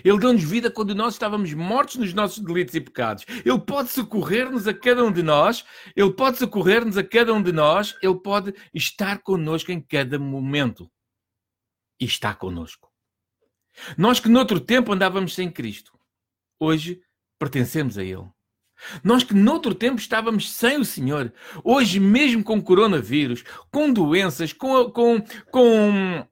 Ele 0.03 0.19
deu-nos 0.19 0.43
vida 0.43 0.71
quando 0.71 0.95
nós 0.95 1.13
estávamos 1.13 1.53
mortos 1.53 1.95
nos 1.97 2.13
nossos 2.13 2.39
delitos 2.43 2.75
e 2.75 2.81
pecados. 2.81 3.25
Ele 3.45 3.59
pode 3.59 3.89
socorrer-nos 3.89 4.67
a 4.67 4.73
cada 4.73 5.03
um 5.03 5.11
de 5.11 5.23
nós. 5.23 5.65
Ele 5.95 6.11
pode 6.11 6.37
socorrer-nos 6.37 6.97
a 6.97 7.03
cada 7.03 7.33
um 7.33 7.41
de 7.41 7.51
nós. 7.51 7.95
Ele 8.01 8.19
pode 8.19 8.53
estar 8.73 9.21
connosco 9.21 9.71
em 9.71 9.81
cada 9.81 10.19
momento. 10.19 10.91
E 11.99 12.05
está 12.05 12.33
connosco. 12.33 12.89
Nós 13.97 14.19
que 14.19 14.29
noutro 14.29 14.59
tempo 14.59 14.91
andávamos 14.91 15.35
sem 15.35 15.51
Cristo, 15.51 15.97
hoje 16.59 17.01
pertencemos 17.39 17.97
a 17.97 18.03
Ele. 18.03 18.27
Nós 19.03 19.23
que 19.23 19.33
noutro 19.33 19.73
tempo 19.73 19.99
estávamos 19.99 20.51
sem 20.51 20.77
o 20.77 20.85
Senhor, 20.85 21.33
hoje 21.63 21.99
mesmo 21.99 22.43
com 22.43 22.61
coronavírus, 22.61 23.43
com 23.71 23.91
doenças, 23.91 24.53
com, 24.53 24.91
com, 24.91 25.19
com, 25.51 26.27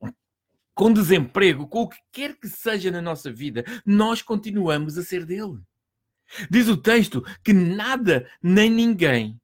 com 0.75 0.91
desemprego, 0.91 1.67
com 1.67 1.83
o 1.83 1.89
que 1.89 1.97
quer 2.11 2.37
que 2.37 2.49
seja 2.49 2.91
na 2.91 3.01
nossa 3.01 3.31
vida, 3.31 3.63
nós 3.85 4.21
continuamos 4.21 4.97
a 4.97 5.03
ser 5.03 5.25
dele. 5.25 5.57
Diz 6.49 6.67
o 6.67 6.75
texto 6.75 7.25
que 7.43 7.53
nada 7.53 8.29
nem 8.43 8.69
ninguém 8.69 9.39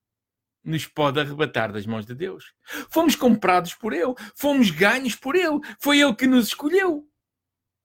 nos 0.63 0.85
pode 0.85 1.19
arrebatar 1.19 1.71
das 1.71 1.85
mãos 1.85 2.05
de 2.05 2.13
Deus. 2.13 2.53
Fomos 2.89 3.15
comprados 3.15 3.73
por 3.73 3.93
Ele, 3.93 4.13
fomos 4.35 4.69
ganhos 4.69 5.15
por 5.15 5.35
Ele, 5.35 5.59
foi 5.79 5.99
Ele 5.99 6.13
que 6.13 6.27
nos 6.27 6.47
escolheu. 6.47 7.07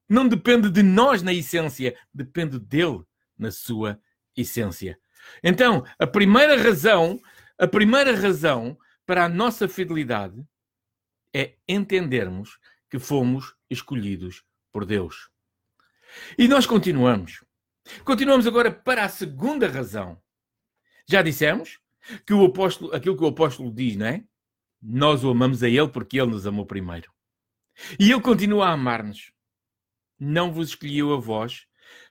Não 0.08 0.26
depende 0.26 0.68
de 0.68 0.82
nós 0.82 1.22
na 1.22 1.32
essência, 1.32 1.96
depende 2.12 2.58
dele 2.58 3.02
na 3.38 3.50
sua 3.50 3.98
essência. 4.36 4.98
Então, 5.42 5.84
a 5.98 6.06
primeira 6.06 6.60
razão, 6.60 7.20
a 7.58 7.66
primeira 7.66 8.14
razão 8.14 8.76
para 9.04 9.24
a 9.24 9.28
nossa 9.28 9.68
fidelidade 9.68 10.44
é 11.32 11.54
entendermos 11.68 12.58
que 12.90 12.98
fomos 12.98 13.54
escolhidos 13.70 14.44
por 14.72 14.84
Deus. 14.84 15.30
E 16.38 16.46
nós 16.48 16.66
continuamos. 16.66 17.44
Continuamos 18.04 18.46
agora 18.46 18.70
para 18.70 19.04
a 19.04 19.08
segunda 19.08 19.68
razão. 19.68 20.20
Já 21.08 21.22
dissemos 21.22 21.78
que 22.26 22.32
o 22.32 22.44
apóstolo, 22.44 22.94
aquilo 22.94 23.16
que 23.16 23.24
o 23.24 23.28
apóstolo 23.28 23.72
diz, 23.72 23.96
não 23.96 24.06
é? 24.06 24.24
Nós 24.82 25.24
o 25.24 25.30
amamos 25.30 25.62
a 25.62 25.68
ele 25.68 25.88
porque 25.88 26.20
ele 26.20 26.30
nos 26.30 26.46
amou 26.46 26.66
primeiro. 26.66 27.12
E 27.98 28.10
ele 28.10 28.20
continua 28.20 28.68
a 28.68 28.72
amar-nos. 28.72 29.32
Não 30.18 30.52
vos 30.52 30.70
escolhi 30.70 30.98
eu 30.98 31.12
a 31.12 31.18
vós, 31.18 31.66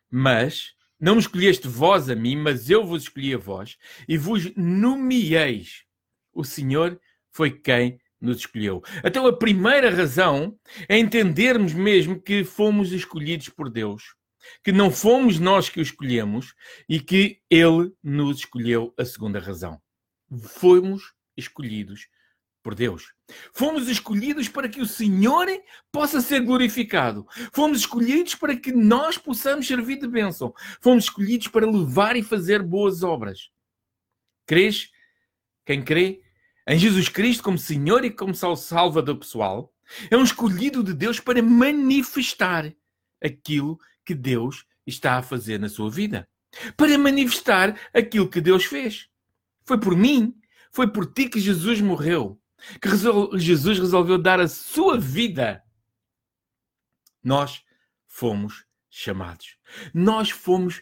mas 0.09 0.75
não 0.99 1.19
escolheste 1.19 1.67
vós 1.67 2.09
a 2.09 2.15
mim, 2.15 2.35
mas 2.35 2.69
eu 2.69 2.85
vos 2.85 3.03
escolhi 3.03 3.33
a 3.33 3.37
vós 3.37 3.77
e 4.07 4.17
vos 4.17 4.55
nomeeis. 4.55 5.83
O 6.31 6.43
Senhor 6.43 6.99
foi 7.31 7.51
quem 7.51 7.99
nos 8.25 8.39
escolheu. 8.39 8.81
Então, 9.03 9.25
a 9.27 9.37
primeira 9.37 9.89
razão 9.89 10.57
é 10.89 10.97
entendermos 10.97 11.73
mesmo 11.73 12.19
que 12.19 12.43
fomos 12.43 12.91
escolhidos 12.91 13.49
por 13.49 13.69
Deus, 13.69 14.15
que 14.63 14.71
não 14.71 14.91
fomos 14.91 15.39
nós 15.39 15.69
que 15.69 15.79
o 15.79 15.83
escolhemos 15.83 16.53
e 16.89 16.99
que 16.99 17.41
Ele 17.49 17.91
nos 18.03 18.39
escolheu. 18.39 18.93
A 18.97 19.05
segunda 19.05 19.39
razão. 19.39 19.79
Fomos 20.37 21.13
escolhidos 21.37 22.07
por 22.65 22.73
Deus. 22.73 23.13
Fomos 23.53 23.87
escolhidos 23.87 24.49
para 24.49 24.67
que 24.67 24.81
o 24.81 24.87
Senhor 24.87 25.47
possa 25.91 26.19
ser 26.19 26.41
glorificado. 26.41 27.27
Fomos 27.53 27.81
escolhidos 27.81 28.33
para 28.33 28.55
que 28.55 28.71
nós 28.71 29.19
possamos 29.19 29.67
servir 29.67 29.99
de 29.99 30.07
bênção. 30.07 30.51
Fomos 30.81 31.03
escolhidos 31.03 31.47
para 31.47 31.69
levar 31.69 32.15
e 32.15 32.23
fazer 32.23 32.63
boas 32.63 33.03
obras. 33.03 33.51
Crês? 34.47 34.89
Quem 35.63 35.83
crê 35.83 36.24
em 36.67 36.77
Jesus 36.77 37.09
Cristo 37.09 37.43
como 37.43 37.57
Senhor 37.57 38.03
e 38.03 38.11
como 38.11 38.33
Salvador 38.33 39.17
pessoal 39.17 39.73
é 40.09 40.17
um 40.17 40.23
escolhido 40.23 40.83
de 40.83 40.93
Deus 40.93 41.19
para 41.19 41.41
manifestar 41.41 42.73
aquilo 43.23 43.79
que 44.03 44.15
Deus 44.15 44.65
está 44.85 45.17
a 45.17 45.23
fazer 45.23 45.59
na 45.59 45.69
sua 45.69 45.89
vida. 45.89 46.27
Para 46.75 46.97
manifestar 46.97 47.79
aquilo 47.93 48.29
que 48.29 48.41
Deus 48.41 48.65
fez. 48.65 49.07
Foi 49.65 49.79
por 49.79 49.95
mim, 49.95 50.35
foi 50.71 50.87
por 50.91 51.11
ti 51.11 51.27
que 51.27 51.39
Jesus 51.39 51.81
morreu 51.81 52.39
que 52.81 52.89
Jesus 53.39 53.79
resolveu 53.79 54.17
dar 54.17 54.39
a 54.39 54.47
sua 54.47 54.99
vida, 54.99 55.63
nós 57.23 57.63
fomos 58.07 58.65
chamados. 58.89 59.57
Nós 59.93 60.29
fomos 60.29 60.81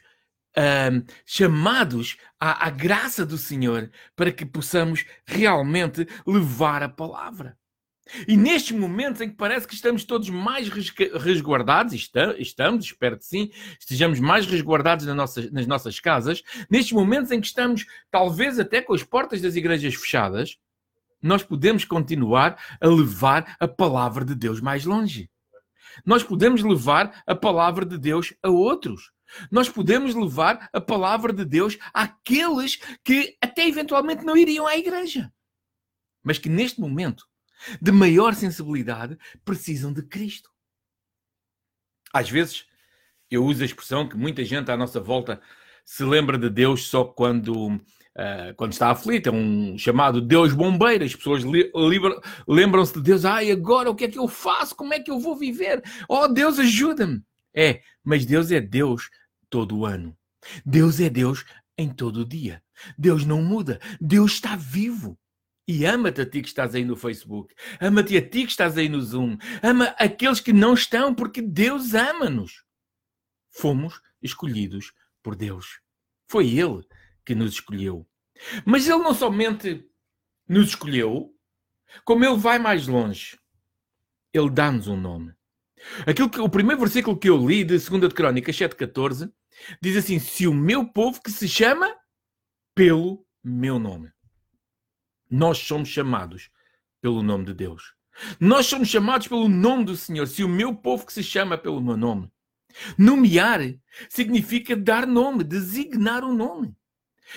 uh, 0.58 1.06
chamados 1.26 2.18
à, 2.40 2.68
à 2.68 2.70
graça 2.70 3.26
do 3.26 3.38
Senhor 3.38 3.90
para 4.16 4.32
que 4.32 4.46
possamos 4.46 5.06
realmente 5.26 6.08
levar 6.26 6.84
a 6.84 6.90
palavra. 6.90 7.58
E 8.28 8.36
nestes 8.36 8.78
momentos 8.78 9.22
em 9.22 9.30
que 9.30 9.36
parece 9.36 9.66
que 9.66 9.74
estamos 9.74 10.04
todos 10.04 10.30
mais 10.30 10.68
resguardados, 10.70 11.94
estamos, 11.94 12.86
espero 12.86 13.18
que 13.18 13.26
sim, 13.26 13.50
estejamos 13.80 14.20
mais 14.20 14.46
resguardados 14.46 15.06
nas 15.06 15.16
nossas, 15.16 15.52
nas 15.52 15.66
nossas 15.66 16.00
casas, 16.00 16.44
nestes 16.70 16.92
momentos 16.92 17.32
em 17.32 17.40
que 17.40 17.48
estamos, 17.48 17.86
talvez 18.12 18.60
até 18.60 18.82
com 18.82 18.94
as 18.94 19.04
portas 19.04 19.42
das 19.42 19.56
igrejas 19.56 19.96
fechadas, 19.96 20.58
nós 21.22 21.44
podemos 21.44 21.86
continuar 21.86 22.62
a 22.82 22.88
levar 22.88 23.56
a 23.58 23.68
palavra 23.68 24.26
de 24.26 24.36
Deus 24.36 24.60
mais 24.60 24.84
longe. 24.84 25.30
Nós 26.06 26.24
podemos 26.24 26.62
levar 26.62 27.24
a 27.26 27.34
palavra 27.34 27.86
de 27.86 27.98
Deus 27.98 28.34
a 28.44 28.50
outros. 28.50 29.13
Nós 29.52 29.70
podemos 29.70 30.16
levar 30.16 30.70
a 30.72 30.82
palavra 30.82 31.34
de 31.34 31.46
Deus 31.46 31.78
àqueles 31.94 32.78
que 33.04 33.38
até 33.42 33.68
eventualmente 33.68 34.24
não 34.24 34.38
iriam 34.38 34.68
à 34.68 34.78
igreja, 34.78 35.32
mas 36.24 36.38
que 36.38 36.50
neste 36.50 36.80
momento 36.80 37.28
de 37.82 37.92
maior 37.92 38.34
sensibilidade 38.36 39.18
precisam 39.44 39.94
de 39.94 40.04
Cristo. 40.04 40.50
Às 42.14 42.30
vezes 42.30 42.66
eu 43.30 43.44
uso 43.44 43.64
a 43.64 43.66
expressão 43.66 44.08
que 44.08 44.16
muita 44.16 44.44
gente 44.44 44.70
à 44.70 44.78
nossa 44.78 45.00
volta 45.00 45.42
se 45.84 46.04
lembra 46.04 46.38
de 46.38 46.50
Deus 46.50 46.88
só 46.88 47.04
quando 47.04 47.80
Uh, 48.16 48.54
quando 48.56 48.74
está 48.74 48.92
aflito, 48.92 49.30
é 49.30 49.32
um 49.32 49.76
chamado 49.76 50.22
Deus 50.22 50.54
bombeiro. 50.54 51.04
As 51.04 51.16
pessoas 51.16 51.42
lembram-se 52.48 52.94
de 52.94 53.02
Deus. 53.02 53.26
Ai, 53.26 53.50
agora 53.50 53.90
o 53.90 53.96
que 53.96 54.04
é 54.04 54.08
que 54.08 54.20
eu 54.20 54.28
faço? 54.28 54.76
Como 54.76 54.94
é 54.94 55.00
que 55.00 55.10
eu 55.10 55.20
vou 55.20 55.36
viver? 55.36 55.82
Oh, 56.08 56.28
Deus, 56.28 56.60
ajuda-me. 56.60 57.24
É, 57.56 57.82
mas 58.04 58.24
Deus 58.24 58.52
é 58.52 58.62
Deus 58.62 59.10
todo 59.54 59.78
o 59.78 59.86
ano. 59.86 60.18
Deus 60.66 61.00
é 61.00 61.12
Deus 61.12 61.46
em 61.78 61.88
todo 61.88 62.22
o 62.22 62.26
dia. 62.26 62.64
Deus 62.98 63.24
não 63.24 63.44
muda. 63.44 63.80
Deus 64.02 64.32
está 64.32 64.56
vivo. 64.56 65.16
E 65.68 65.86
ama-te 65.86 66.22
a 66.22 66.26
ti 66.26 66.42
que 66.42 66.48
estás 66.48 66.74
aí 66.74 66.84
no 66.84 66.96
Facebook. 66.96 67.54
Ama-te 67.80 68.18
a 68.18 68.22
ti 68.22 68.46
que 68.46 68.50
estás 68.50 68.80
aí 68.80 68.90
no 68.90 69.00
Zoom. 69.00 69.38
Ama 69.62 69.94
aqueles 70.00 70.40
que 70.40 70.52
não 70.52 70.74
estão, 70.74 71.14
porque 71.14 71.40
Deus 71.40 71.94
ama-nos. 71.94 72.66
Fomos 73.52 74.02
escolhidos 74.24 74.92
por 75.22 75.36
Deus. 75.36 75.80
Foi 76.28 76.48
Ele 76.48 76.84
que 77.24 77.36
nos 77.36 77.54
escolheu. 77.54 78.08
Mas 78.66 78.88
ele 78.88 79.04
não 79.04 79.14
somente 79.14 79.88
nos 80.50 80.70
escolheu, 80.70 81.32
como 82.04 82.26
ele 82.26 82.38
vai 82.38 82.58
mais 82.58 82.88
longe. 82.88 83.38
Ele 84.34 84.50
dá-nos 84.50 84.88
um 84.88 84.98
nome. 84.98 85.32
Aquilo 86.08 86.28
que, 86.28 86.40
o 86.40 86.50
primeiro 86.50 86.82
versículo 86.82 87.20
que 87.20 87.30
eu 87.30 87.38
li 87.38 87.64
de 87.64 87.78
2 87.78 88.02
de 88.02 88.10
Crónicas 88.10 88.56
7,14 88.56 89.32
diz 89.82 89.98
assim: 89.98 90.20
Se 90.20 90.48
o 90.48 90.54
meu 90.54 90.88
povo 90.88 91.22
que 91.22 91.32
se 91.32 91.48
chama 91.48 91.94
pelo 92.76 93.26
meu 93.44 93.80
nome. 93.80 94.12
Nós 95.30 95.58
somos 95.58 95.90
chamados 95.90 96.50
pelo 97.02 97.24
nome 97.24 97.46
de 97.46 97.54
Deus. 97.54 97.94
Nós 98.40 98.68
somos 98.68 98.88
chamados 98.88 99.28
pelo 99.28 99.50
nome 99.50 99.86
do 99.86 99.96
Senhor. 99.96 100.28
Se 100.28 100.44
o 100.44 100.50
meu 100.50 100.76
povo 100.76 101.06
que 101.06 101.14
se 101.14 101.24
chama 101.24 101.58
pelo 101.58 101.82
meu 101.82 101.98
nome. 101.98 102.32
Nomear 102.98 103.60
significa 104.10 104.76
dar 104.76 105.06
nome, 105.06 105.44
designar 105.44 106.24
um 106.24 106.34
nome. 106.34 106.76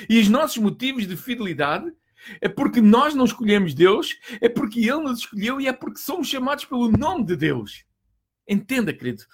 E 0.08 0.18
os 0.18 0.28
nossos 0.28 0.58
motivos 0.58 1.06
de 1.06 1.16
fidelidade 1.16 1.92
é 2.40 2.48
porque 2.48 2.80
nós 2.80 3.14
não 3.14 3.24
escolhemos 3.24 3.74
Deus, 3.74 4.16
é 4.40 4.48
porque 4.48 4.80
Ele 4.80 5.02
nos 5.02 5.20
escolheu 5.20 5.60
e 5.60 5.66
é 5.66 5.72
porque 5.72 5.98
somos 5.98 6.28
chamados 6.28 6.64
pelo 6.64 6.90
nome 6.90 7.24
de 7.24 7.36
Deus. 7.36 7.84
Entenda, 8.48 8.92
querido. 8.92 9.24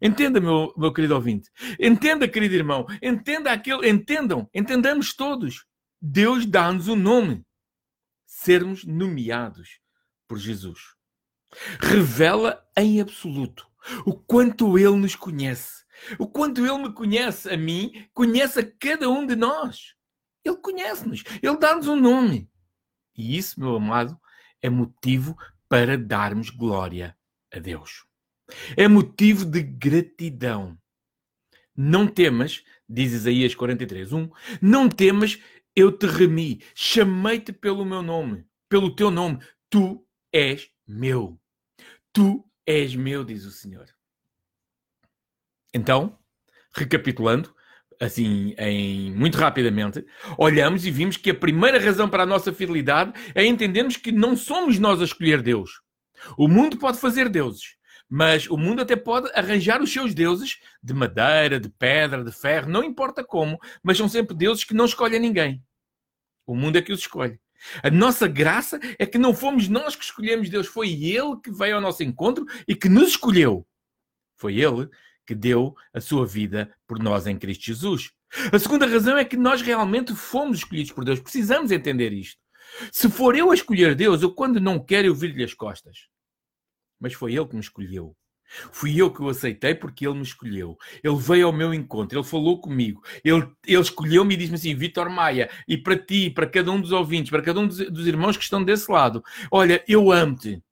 Entenda, 0.00 0.40
meu, 0.40 0.72
meu 0.76 0.92
querido 0.92 1.14
ouvinte. 1.14 1.50
Entenda, 1.78 2.28
querido 2.28 2.54
irmão. 2.54 2.86
Entenda 3.02 3.52
aquele. 3.52 3.88
Entendam. 3.88 4.48
Entendamos 4.54 5.14
todos. 5.14 5.66
Deus 6.00 6.46
dá-nos 6.46 6.88
o 6.88 6.92
um 6.92 6.96
nome. 6.96 7.44
Sermos 8.26 8.84
nomeados 8.84 9.80
por 10.26 10.38
Jesus. 10.38 10.80
Revela 11.80 12.64
em 12.76 13.00
absoluto 13.00 13.70
o 14.06 14.14
quanto 14.14 14.78
Ele 14.78 14.96
nos 14.96 15.14
conhece. 15.14 15.84
O 16.18 16.26
quanto 16.26 16.64
Ele 16.64 16.78
me 16.78 16.92
conhece 16.92 17.50
a 17.50 17.56
mim, 17.56 18.08
conhece 18.14 18.60
a 18.60 18.72
cada 18.78 19.08
um 19.08 19.26
de 19.26 19.36
nós. 19.36 19.94
Ele 20.44 20.56
conhece-nos, 20.56 21.22
ele 21.42 21.56
dá-nos 21.58 21.86
um 21.86 21.96
nome. 21.96 22.50
E 23.14 23.36
isso, 23.36 23.60
meu 23.60 23.76
amado, 23.76 24.18
é 24.62 24.70
motivo 24.70 25.36
para 25.68 25.98
darmos 25.98 26.48
glória 26.48 27.16
a 27.52 27.58
Deus. 27.58 28.06
É 28.76 28.88
motivo 28.88 29.44
de 29.44 29.62
gratidão. 29.62 30.78
Não 31.76 32.06
temas, 32.06 32.62
diz 32.88 33.12
Isaías 33.12 33.54
43, 33.54 34.12
1, 34.12 34.30
não 34.60 34.88
temas, 34.88 35.38
eu 35.74 35.90
te 35.92 36.06
remi, 36.06 36.62
chamei-te 36.74 37.52
pelo 37.52 37.84
meu 37.84 38.02
nome, 38.02 38.44
pelo 38.68 38.94
teu 38.94 39.10
nome, 39.10 39.38
tu 39.68 40.04
és 40.32 40.68
meu. 40.86 41.40
Tu 42.12 42.44
és 42.66 42.94
meu, 42.94 43.24
diz 43.24 43.44
o 43.44 43.50
Senhor. 43.50 43.86
Então, 45.72 46.18
recapitulando, 46.74 47.54
assim, 48.00 48.54
em, 48.58 49.12
muito 49.12 49.38
rapidamente, 49.38 50.04
olhamos 50.36 50.84
e 50.84 50.90
vimos 50.90 51.16
que 51.16 51.30
a 51.30 51.34
primeira 51.34 51.78
razão 51.78 52.08
para 52.08 52.24
a 52.24 52.26
nossa 52.26 52.52
fidelidade 52.52 53.12
é 53.34 53.44
entendermos 53.44 53.96
que 53.96 54.10
não 54.10 54.36
somos 54.36 54.78
nós 54.78 55.00
a 55.00 55.04
escolher 55.04 55.42
Deus. 55.42 55.80
O 56.36 56.48
mundo 56.48 56.78
pode 56.78 56.98
fazer 56.98 57.28
deuses, 57.28 57.76
mas 58.10 58.50
o 58.50 58.56
mundo 58.56 58.82
até 58.82 58.96
pode 58.96 59.30
arranjar 59.36 59.80
os 59.80 59.92
seus 59.92 60.12
deuses 60.12 60.58
de 60.82 60.92
madeira, 60.92 61.60
de 61.60 61.68
pedra, 61.68 62.24
de 62.24 62.32
ferro, 62.32 62.68
não 62.68 62.82
importa 62.82 63.22
como, 63.22 63.56
mas 63.84 63.96
são 63.96 64.08
sempre 64.08 64.36
deuses 64.36 64.64
que 64.64 64.74
não 64.74 64.84
escolhem 64.84 65.20
ninguém. 65.20 65.62
O 66.44 66.56
mundo 66.56 66.76
é 66.76 66.82
que 66.82 66.92
os 66.92 66.98
escolhe. 66.98 67.40
A 67.82 67.90
nossa 67.90 68.26
graça 68.26 68.80
é 68.98 69.06
que 69.06 69.18
não 69.18 69.32
fomos 69.32 69.68
nós 69.68 69.94
que 69.94 70.02
escolhemos 70.02 70.50
Deus, 70.50 70.66
foi 70.66 70.90
Ele 70.90 71.36
que 71.42 71.52
veio 71.52 71.76
ao 71.76 71.80
nosso 71.80 72.02
encontro 72.02 72.44
e 72.66 72.74
que 72.74 72.88
nos 72.88 73.10
escolheu. 73.10 73.64
Foi 74.36 74.58
Ele 74.58 74.88
que 75.24 75.34
deu 75.34 75.76
a 75.94 76.00
sua 76.00 76.26
vida 76.26 76.74
por 76.88 76.98
nós 76.98 77.28
em 77.28 77.38
Cristo 77.38 77.64
Jesus. 77.64 78.10
A 78.52 78.58
segunda 78.58 78.86
razão 78.86 79.16
é 79.16 79.24
que 79.24 79.36
nós 79.36 79.62
realmente 79.62 80.14
fomos 80.16 80.58
escolhidos 80.58 80.90
por 80.90 81.04
Deus. 81.04 81.20
Precisamos 81.20 81.70
entender 81.70 82.12
isto. 82.12 82.40
Se 82.90 83.08
for 83.08 83.36
eu 83.36 83.52
a 83.52 83.54
escolher 83.54 83.94
Deus, 83.94 84.22
eu 84.22 84.32
quando 84.32 84.60
não 84.60 84.84
quero 84.84 85.06
eu 85.06 85.14
vir-lhe 85.14 85.44
as 85.44 85.54
costas. 85.54 86.08
Mas 87.00 87.14
foi 87.14 87.34
Ele 87.34 87.46
que 87.46 87.54
me 87.54 87.60
escolheu. 87.60 88.14
Fui 88.72 89.00
eu 89.00 89.12
que 89.12 89.22
o 89.22 89.28
aceitei 89.28 89.74
porque 89.74 90.06
ele 90.06 90.16
me 90.16 90.22
escolheu. 90.22 90.76
Ele 91.04 91.16
veio 91.16 91.46
ao 91.46 91.52
meu 91.52 91.72
encontro, 91.72 92.18
ele 92.18 92.26
falou 92.26 92.60
comigo, 92.60 93.00
ele, 93.24 93.48
ele 93.64 93.80
escolheu-me 93.80 94.34
e 94.34 94.36
disse-me 94.36 94.56
assim: 94.56 94.74
Vitor 94.74 95.08
Maia, 95.08 95.48
e 95.68 95.78
para 95.78 95.96
ti, 95.96 96.28
para 96.30 96.48
cada 96.48 96.70
um 96.72 96.80
dos 96.80 96.90
ouvintes, 96.90 97.30
para 97.30 97.42
cada 97.42 97.60
um 97.60 97.68
dos, 97.68 97.78
dos 97.90 98.06
irmãos 98.06 98.36
que 98.36 98.42
estão 98.42 98.62
desse 98.62 98.90
lado, 98.90 99.22
olha, 99.52 99.84
eu 99.86 100.10
amo-te. 100.10 100.62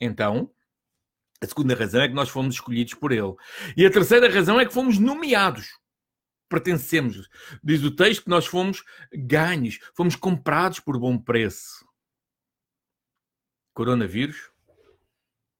Então, 0.00 0.50
a 1.40 1.46
segunda 1.46 1.74
razão 1.74 2.00
é 2.00 2.08
que 2.08 2.14
nós 2.14 2.28
fomos 2.28 2.54
escolhidos 2.54 2.94
por 2.94 3.10
ele. 3.10 3.34
E 3.76 3.84
a 3.84 3.90
terceira 3.90 4.32
razão 4.32 4.60
é 4.60 4.64
que 4.64 4.72
fomos 4.72 4.98
nomeados. 4.98 5.68
Pertencemos. 6.48 7.28
Diz 7.62 7.82
o 7.82 7.90
texto 7.90 8.22
que 8.22 8.30
nós 8.30 8.46
fomos 8.46 8.84
ganhos, 9.12 9.80
fomos 9.96 10.14
comprados 10.14 10.78
por 10.78 10.98
bom 10.98 11.18
preço. 11.18 11.84
Coronavírus 13.74 14.50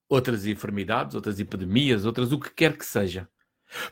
outras 0.08 0.46
enfermidades, 0.46 1.14
outras 1.14 1.38
epidemias, 1.40 2.04
outras 2.04 2.32
o 2.32 2.38
que 2.38 2.50
quer 2.50 2.76
que 2.76 2.84
seja, 2.84 3.28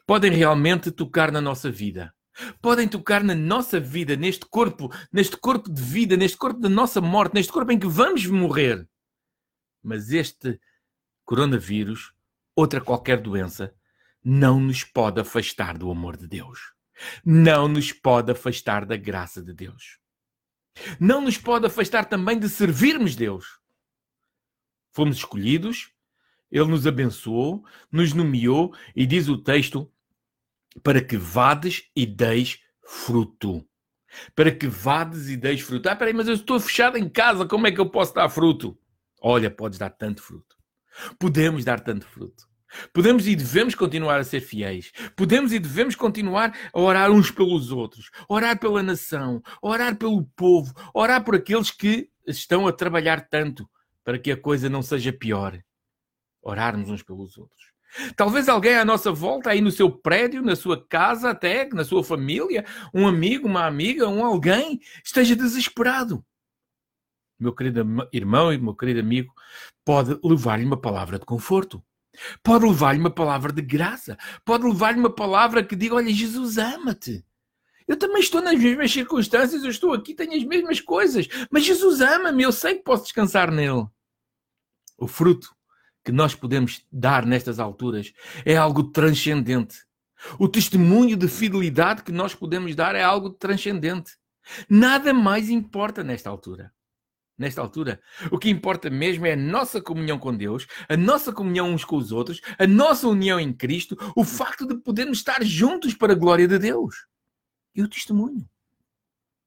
podem 0.06 0.30
realmente 0.30 0.90
tocar 0.90 1.32
na 1.32 1.40
nossa 1.40 1.70
vida. 1.70 2.14
Podem 2.60 2.88
tocar 2.88 3.22
na 3.22 3.34
nossa 3.34 3.78
vida, 3.78 4.16
neste 4.16 4.44
corpo, 4.46 4.92
neste 5.12 5.36
corpo 5.36 5.70
de 5.70 5.80
vida, 5.80 6.16
neste 6.16 6.36
corpo 6.36 6.58
da 6.58 6.68
nossa 6.68 7.00
morte, 7.00 7.34
neste 7.34 7.52
corpo 7.52 7.70
em 7.70 7.78
que 7.78 7.86
vamos 7.86 8.26
morrer. 8.26 8.88
Mas 9.80 10.10
este 10.10 10.60
coronavírus, 11.24 12.12
outra 12.56 12.80
qualquer 12.80 13.20
doença, 13.20 13.72
não 14.24 14.58
nos 14.58 14.82
pode 14.82 15.20
afastar 15.20 15.78
do 15.78 15.90
amor 15.90 16.16
de 16.16 16.26
Deus. 16.26 16.72
Não 17.24 17.68
nos 17.68 17.92
pode 17.92 18.32
afastar 18.32 18.84
da 18.84 18.96
graça 18.96 19.40
de 19.40 19.52
Deus. 19.52 19.98
Não 20.98 21.20
nos 21.20 21.38
pode 21.38 21.66
afastar 21.66 22.04
também 22.04 22.38
de 22.38 22.48
servirmos 22.48 23.14
Deus. 23.14 23.60
Fomos 24.90 25.18
escolhidos 25.18 25.93
ele 26.50 26.66
nos 26.66 26.86
abençoou, 26.86 27.64
nos 27.90 28.12
nomeou 28.12 28.74
e 28.94 29.06
diz 29.06 29.28
o 29.28 29.36
texto 29.36 29.90
para 30.82 31.00
que 31.00 31.16
vades 31.16 31.84
e 31.94 32.06
deis 32.06 32.60
fruto. 32.82 33.66
Para 34.34 34.52
que 34.52 34.66
vades 34.66 35.28
e 35.28 35.36
deis 35.36 35.60
fruto. 35.60 35.88
Ah, 35.88 35.96
peraí, 35.96 36.12
mas 36.12 36.28
eu 36.28 36.34
estou 36.34 36.60
fechado 36.60 36.96
em 36.96 37.08
casa, 37.08 37.46
como 37.46 37.66
é 37.66 37.72
que 37.72 37.80
eu 37.80 37.90
posso 37.90 38.14
dar 38.14 38.28
fruto? 38.28 38.78
Olha, 39.20 39.50
podes 39.50 39.78
dar 39.78 39.90
tanto 39.90 40.22
fruto. 40.22 40.56
Podemos 41.18 41.64
dar 41.64 41.80
tanto 41.80 42.06
fruto. 42.06 42.48
Podemos 42.92 43.26
e 43.26 43.36
devemos 43.36 43.74
continuar 43.74 44.18
a 44.18 44.24
ser 44.24 44.40
fiéis. 44.40 44.92
Podemos 45.16 45.52
e 45.52 45.58
devemos 45.58 45.94
continuar 45.94 46.56
a 46.72 46.80
orar 46.80 47.10
uns 47.10 47.30
pelos 47.30 47.70
outros, 47.70 48.10
orar 48.28 48.58
pela 48.58 48.82
nação, 48.82 49.42
orar 49.62 49.96
pelo 49.96 50.24
povo, 50.36 50.72
orar 50.92 51.24
por 51.24 51.36
aqueles 51.36 51.70
que 51.70 52.08
estão 52.26 52.66
a 52.66 52.72
trabalhar 52.72 53.28
tanto 53.28 53.68
para 54.04 54.18
que 54.18 54.30
a 54.30 54.36
coisa 54.36 54.68
não 54.68 54.82
seja 54.82 55.12
pior 55.12 55.58
orarmos 56.44 56.90
uns 56.90 57.02
pelos 57.02 57.36
outros. 57.38 57.74
Talvez 58.16 58.48
alguém 58.48 58.76
à 58.76 58.84
nossa 58.84 59.12
volta, 59.12 59.50
aí 59.50 59.60
no 59.60 59.70
seu 59.70 59.90
prédio, 59.90 60.42
na 60.42 60.56
sua 60.56 60.84
casa, 60.84 61.30
até 61.30 61.68
na 61.68 61.84
sua 61.84 62.02
família, 62.02 62.64
um 62.92 63.06
amigo, 63.06 63.46
uma 63.46 63.66
amiga, 63.66 64.08
um 64.08 64.24
alguém, 64.24 64.80
esteja 65.02 65.36
desesperado. 65.36 66.24
Meu 67.38 67.54
querido 67.54 67.84
irmão 68.12 68.52
e 68.52 68.58
meu 68.58 68.74
querido 68.74 69.00
amigo, 69.00 69.32
pode 69.84 70.18
levar-lhe 70.24 70.64
uma 70.64 70.80
palavra 70.80 71.18
de 71.18 71.24
conforto. 71.24 71.82
Pode 72.42 72.64
levar-lhe 72.64 73.00
uma 73.00 73.10
palavra 73.10 73.52
de 73.52 73.62
graça. 73.62 74.16
Pode 74.44 74.64
levar-lhe 74.64 74.98
uma 74.98 75.14
palavra 75.14 75.64
que 75.64 75.76
diga: 75.76 75.96
Olha, 75.96 76.12
Jesus 76.12 76.58
ama-te. 76.58 77.24
Eu 77.86 77.98
também 77.98 78.20
estou 78.20 78.40
nas 78.40 78.58
mesmas 78.58 78.90
circunstâncias, 78.90 79.62
eu 79.62 79.70
estou 79.70 79.92
aqui, 79.92 80.14
tenho 80.14 80.34
as 80.34 80.44
mesmas 80.44 80.80
coisas, 80.80 81.28
mas 81.50 81.66
Jesus 81.66 82.00
ama-me, 82.00 82.42
eu 82.42 82.50
sei 82.50 82.76
que 82.76 82.82
posso 82.82 83.02
descansar 83.02 83.50
nele. 83.50 83.86
O 84.96 85.06
fruto 85.06 85.53
que 86.04 86.12
nós 86.12 86.34
podemos 86.34 86.86
dar 86.92 87.24
nestas 87.24 87.58
alturas 87.58 88.12
é 88.44 88.56
algo 88.56 88.84
transcendente. 88.84 89.78
O 90.38 90.48
testemunho 90.48 91.16
de 91.16 91.28
fidelidade 91.28 92.02
que 92.02 92.12
nós 92.12 92.34
podemos 92.34 92.74
dar 92.74 92.94
é 92.94 93.02
algo 93.02 93.30
transcendente. 93.30 94.12
Nada 94.68 95.14
mais 95.14 95.48
importa 95.48 96.04
nesta 96.04 96.28
altura. 96.28 96.72
Nesta 97.36 97.60
altura, 97.60 98.00
o 98.30 98.38
que 98.38 98.48
importa 98.48 98.88
mesmo 98.88 99.26
é 99.26 99.32
a 99.32 99.36
nossa 99.36 99.80
comunhão 99.80 100.20
com 100.20 100.36
Deus, 100.36 100.68
a 100.88 100.96
nossa 100.96 101.32
comunhão 101.32 101.68
uns 101.72 101.84
com 101.84 101.96
os 101.96 102.12
outros, 102.12 102.40
a 102.56 102.64
nossa 102.64 103.08
união 103.08 103.40
em 103.40 103.52
Cristo, 103.52 103.96
o 104.14 104.22
facto 104.22 104.64
de 104.64 104.76
podermos 104.76 105.18
estar 105.18 105.42
juntos 105.42 105.94
para 105.94 106.12
a 106.12 106.16
glória 106.16 106.46
de 106.46 106.58
Deus. 106.58 107.06
E 107.74 107.82
o 107.82 107.88
testemunho. 107.88 108.48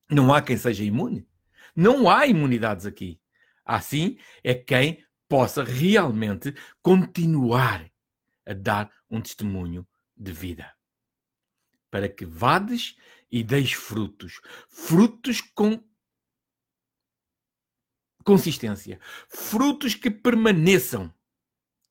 Não 0.10 0.34
há 0.34 0.42
quem 0.42 0.58
seja 0.58 0.84
imune. 0.84 1.26
Não 1.74 2.10
há 2.10 2.28
imunidades 2.28 2.86
aqui. 2.86 3.22
Assim 3.66 4.18
é 4.44 4.54
quem 4.54 5.06
possa 5.28 5.64
realmente 5.64 6.54
continuar 6.82 7.90
a 8.46 8.54
dar 8.54 8.92
um 9.10 9.22
testemunho 9.22 9.88
de 10.16 10.32
vida. 10.32 10.74
Para 11.92 12.08
que 12.10 12.26
vades 12.26 12.96
e 13.32 13.44
deis 13.44 13.74
frutos. 13.74 14.40
Frutos 14.70 15.42
com 15.42 15.84
consistência. 18.24 19.00
Frutos 19.30 19.96
que 19.96 20.10
permaneçam. 20.10 21.14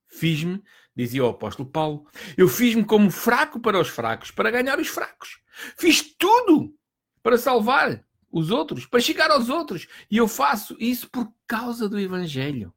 Fiz-me, 0.09 0.63
dizia 0.95 1.25
o 1.25 1.29
apóstolo 1.29 1.69
Paulo, 1.69 2.09
eu 2.37 2.49
fiz-me 2.49 2.85
como 2.85 3.11
fraco 3.11 3.61
para 3.61 3.79
os 3.79 3.89
fracos, 3.89 4.31
para 4.31 4.51
ganhar 4.51 4.79
os 4.79 4.89
fracos. 4.89 5.41
Fiz 5.79 6.03
tudo 6.17 6.75
para 7.23 7.37
salvar 7.37 8.07
os 8.31 8.51
outros, 8.51 8.87
para 8.87 9.01
chegar 9.01 9.31
aos 9.31 9.49
outros. 9.49 9.87
E 10.11 10.17
eu 10.17 10.29
faço 10.29 10.77
isso 10.79 11.09
por 11.11 11.31
causa 11.47 11.89
do 11.89 11.99
Evangelho 11.99 12.75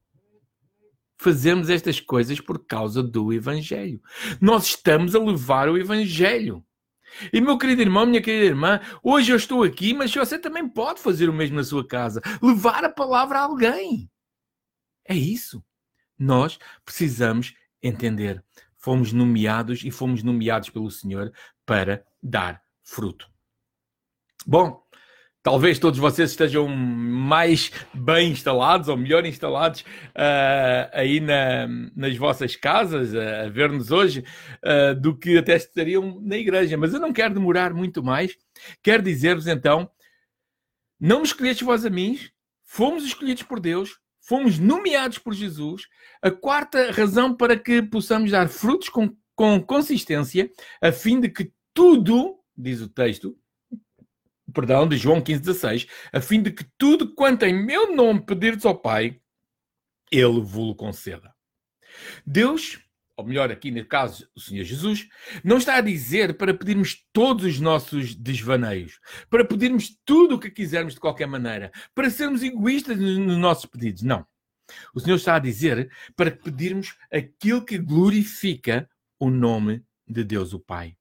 fazemos 1.20 1.70
estas 1.70 2.00
coisas 2.00 2.40
por 2.40 2.66
causa 2.66 3.04
do 3.04 3.32
Evangelho. 3.34 4.02
Nós 4.42 4.68
estamos 4.68 5.14
a 5.14 5.20
levar 5.20 5.70
o 5.70 5.78
Evangelho. 5.78 6.66
E 7.34 7.42
meu 7.42 7.58
querido 7.58 7.82
irmão, 7.82 8.06
minha 8.06 8.22
querida 8.22 8.46
irmã, 8.46 8.80
hoje 9.04 9.32
eu 9.32 9.36
estou 9.36 9.64
aqui, 9.64 9.94
mas 9.94 10.14
você 10.14 10.40
também 10.40 10.68
pode 10.68 11.02
fazer 11.02 11.30
o 11.30 11.34
mesmo 11.34 11.58
na 11.58 11.64
sua 11.64 11.86
casa. 11.86 12.22
Levar 12.42 12.86
a 12.86 12.90
palavra 12.90 13.40
a 13.40 13.44
alguém. 13.44 14.10
É 15.06 15.14
isso. 15.14 15.64
Nós 16.18 16.58
precisamos 16.86 17.54
entender. 17.82 18.44
Fomos 18.78 19.12
nomeados 19.12 19.84
e 19.84 19.92
fomos 19.92 20.24
nomeados 20.24 20.70
pelo 20.70 20.90
Senhor 20.90 21.34
para 21.66 22.06
dar 22.24 22.62
fruto. 22.82 23.30
Bom, 24.46 24.82
talvez 25.50 25.80
todos 25.80 25.98
vocês 25.98 26.30
estejam 26.30 26.68
mais 26.68 27.72
bem 27.92 28.30
instalados 28.30 28.88
ou 28.88 28.96
melhor 28.96 29.26
instalados 29.26 29.82
uh, 29.82 30.90
aí 30.94 31.20
na, 31.20 31.68
nas 31.96 32.16
vossas 32.16 32.56
casas 32.56 33.16
uh, 33.16 33.48
a 33.48 33.50
ver-nos 33.50 33.90
hoje 33.90 34.24
uh, 34.64 34.94
do 34.94 35.18
que 35.18 35.40
até 35.40 35.56
estariam 35.56 36.22
na 36.22 36.38
igreja. 36.38 36.78
Mas 36.78 36.94
eu 36.94 37.00
não 37.00 37.12
quero 37.12 37.34
demorar 37.34 37.74
muito 37.74 38.04
mais. 38.04 38.38
Quero 38.84 39.02
dizer-vos 39.02 39.48
então: 39.48 39.90
não 41.00 41.22
me 41.22 41.26
escolheste 41.26 41.64
vós 41.64 41.84
a 41.84 41.90
mim, 41.90 42.20
fomos 42.64 43.04
escolhidos 43.04 43.42
por 43.42 43.60
Deus, 43.60 43.98
fomos 44.22 44.60
nomeados 44.60 45.18
por 45.18 45.34
Jesus. 45.34 45.88
A 46.22 46.30
quarta 46.30 46.92
razão 46.92 47.36
para 47.36 47.58
que 47.58 47.82
possamos 47.82 48.30
dar 48.30 48.50
frutos 48.50 48.88
com, 48.88 49.10
com 49.36 49.60
consistência, 49.60 50.48
a 50.80 50.92
fim 50.92 51.20
de 51.20 51.28
que 51.28 51.52
tudo, 51.74 52.38
diz 52.56 52.82
o 52.82 52.88
texto, 52.88 53.36
perdão, 54.54 54.88
de 54.88 54.98
João 54.98 55.22
15,16, 55.22 55.88
a 56.12 56.22
fim 56.22 56.42
de 56.42 56.52
que 56.52 56.66
tudo 56.78 57.14
quanto 57.14 57.44
em 57.44 57.54
meu 57.54 57.96
nome 57.96 58.26
pedirdes 58.26 58.66
ao 58.66 58.78
Pai, 58.78 59.20
Ele 60.12 60.42
vos 60.42 60.76
conceda. 60.76 61.34
Deus, 62.26 62.80
ou 63.18 63.26
melhor, 63.26 63.52
aqui 63.52 63.72
no 63.72 63.86
caso, 63.86 64.28
o 64.36 64.40
Senhor 64.40 64.64
Jesus, 64.64 65.08
não 65.44 65.58
está 65.58 65.76
a 65.76 65.82
dizer 65.82 66.38
para 66.38 66.54
pedirmos 66.54 67.06
todos 67.12 67.46
os 67.46 67.60
nossos 67.60 68.16
desvaneios, 68.16 69.00
para 69.30 69.46
pedirmos 69.46 69.98
tudo 70.06 70.36
o 70.36 70.40
que 70.40 70.50
quisermos 70.50 70.94
de 70.94 71.00
qualquer 71.00 71.28
maneira, 71.28 71.72
para 71.94 72.10
sermos 72.10 72.44
egoístas 72.44 72.98
nos 72.98 73.38
nossos 73.38 73.66
pedidos. 73.66 74.04
Não. 74.04 74.26
O 74.94 75.00
Senhor 75.00 75.16
está 75.16 75.36
a 75.36 75.40
dizer 75.40 75.92
para 76.16 76.32
pedirmos 76.32 76.96
aquilo 77.12 77.66
que 77.66 77.78
glorifica 77.78 78.90
o 79.20 79.30
nome 79.30 79.84
de 80.08 80.24
Deus 80.24 80.54
o 80.54 80.60
Pai. 80.60 80.99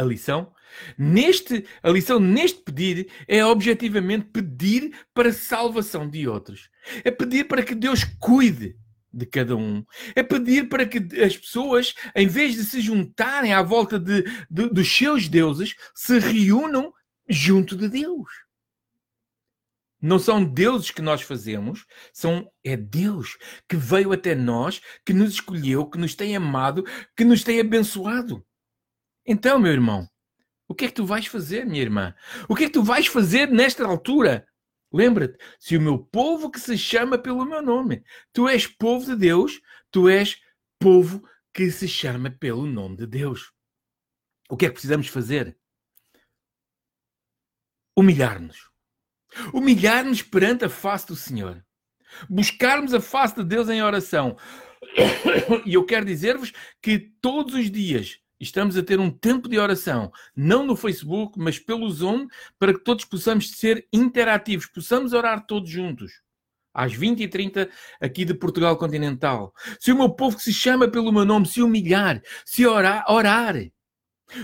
A 0.00 0.02
lição? 0.02 0.50
Neste, 0.96 1.66
a 1.82 1.90
lição 1.90 2.18
neste 2.18 2.62
pedir 2.62 3.10
é 3.28 3.44
objetivamente 3.44 4.28
pedir 4.32 4.98
para 5.12 5.28
a 5.28 5.32
salvação 5.32 6.08
de 6.08 6.26
outros. 6.26 6.70
É 7.04 7.10
pedir 7.10 7.44
para 7.44 7.62
que 7.62 7.74
Deus 7.74 8.02
cuide 8.18 8.78
de 9.12 9.26
cada 9.26 9.54
um. 9.54 9.84
É 10.16 10.22
pedir 10.22 10.70
para 10.70 10.86
que 10.86 10.98
as 11.22 11.36
pessoas, 11.36 11.94
em 12.16 12.26
vez 12.26 12.54
de 12.54 12.64
se 12.64 12.80
juntarem 12.80 13.52
à 13.52 13.62
volta 13.62 13.98
de, 13.98 14.22
de, 14.50 14.70
dos 14.70 14.90
seus 14.90 15.28
deuses, 15.28 15.74
se 15.94 16.18
reúnam 16.18 16.90
junto 17.28 17.76
de 17.76 17.86
Deus. 17.86 18.30
Não 20.00 20.18
são 20.18 20.42
deuses 20.42 20.90
que 20.90 21.02
nós 21.02 21.20
fazemos, 21.20 21.84
são 22.10 22.50
é 22.64 22.74
Deus 22.74 23.36
que 23.68 23.76
veio 23.76 24.12
até 24.12 24.34
nós, 24.34 24.80
que 25.04 25.12
nos 25.12 25.34
escolheu, 25.34 25.84
que 25.84 25.98
nos 25.98 26.14
tem 26.14 26.34
amado, 26.34 26.86
que 27.14 27.22
nos 27.22 27.44
tem 27.44 27.60
abençoado. 27.60 28.42
Então, 29.26 29.58
meu 29.58 29.72
irmão, 29.72 30.08
o 30.68 30.74
que 30.74 30.84
é 30.84 30.88
que 30.88 30.94
tu 30.94 31.04
vais 31.04 31.26
fazer, 31.26 31.66
minha 31.66 31.82
irmã? 31.82 32.14
O 32.48 32.54
que 32.54 32.64
é 32.64 32.66
que 32.66 32.72
tu 32.72 32.82
vais 32.82 33.06
fazer 33.06 33.50
nesta 33.50 33.84
altura? 33.84 34.46
Lembra-te, 34.92 35.38
se 35.58 35.76
o 35.76 35.80
meu 35.80 35.98
povo 35.98 36.50
que 36.50 36.58
se 36.58 36.76
chama 36.76 37.18
pelo 37.18 37.44
meu 37.44 37.62
nome, 37.62 38.02
tu 38.32 38.48
és 38.48 38.66
povo 38.66 39.04
de 39.04 39.16
Deus, 39.16 39.60
tu 39.90 40.08
és 40.08 40.40
povo 40.78 41.22
que 41.52 41.70
se 41.70 41.86
chama 41.88 42.30
pelo 42.30 42.66
nome 42.66 42.96
de 42.96 43.06
Deus. 43.06 43.52
O 44.48 44.56
que 44.56 44.66
é 44.66 44.68
que 44.68 44.74
precisamos 44.74 45.06
fazer? 45.08 45.56
Humilhar-nos. 47.96 48.70
Humilhar-nos 49.52 50.22
perante 50.22 50.64
a 50.64 50.68
face 50.68 51.06
do 51.06 51.14
Senhor. 51.14 51.64
Buscarmos 52.28 52.92
a 52.94 53.00
face 53.00 53.36
de 53.36 53.44
Deus 53.44 53.68
em 53.68 53.82
oração. 53.82 54.36
E 55.66 55.74
eu 55.74 55.84
quero 55.84 56.06
dizer-vos 56.06 56.52
que 56.80 56.98
todos 57.20 57.54
os 57.54 57.70
dias 57.70 58.18
estamos 58.40 58.76
a 58.76 58.82
ter 58.82 58.98
um 58.98 59.10
tempo 59.10 59.48
de 59.48 59.58
oração, 59.58 60.10
não 60.34 60.64
no 60.64 60.74
Facebook, 60.74 61.38
mas 61.38 61.58
pelo 61.58 61.88
Zoom, 61.90 62.26
para 62.58 62.72
que 62.72 62.82
todos 62.82 63.04
possamos 63.04 63.50
ser 63.50 63.86
interativos, 63.92 64.66
possamos 64.66 65.12
orar 65.12 65.46
todos 65.46 65.68
juntos. 65.68 66.22
Às 66.72 66.94
20h30 66.94 67.68
aqui 68.00 68.24
de 68.24 68.32
Portugal 68.32 68.76
continental. 68.76 69.52
Se 69.78 69.92
o 69.92 69.96
meu 69.96 70.08
povo 70.08 70.36
que 70.36 70.42
se 70.42 70.54
chama 70.54 70.88
pelo 70.88 71.12
meu 71.12 71.24
nome 71.24 71.46
se 71.46 71.60
humilhar, 71.60 72.22
se 72.44 72.64
orar, 72.64 73.04
orar 73.08 73.56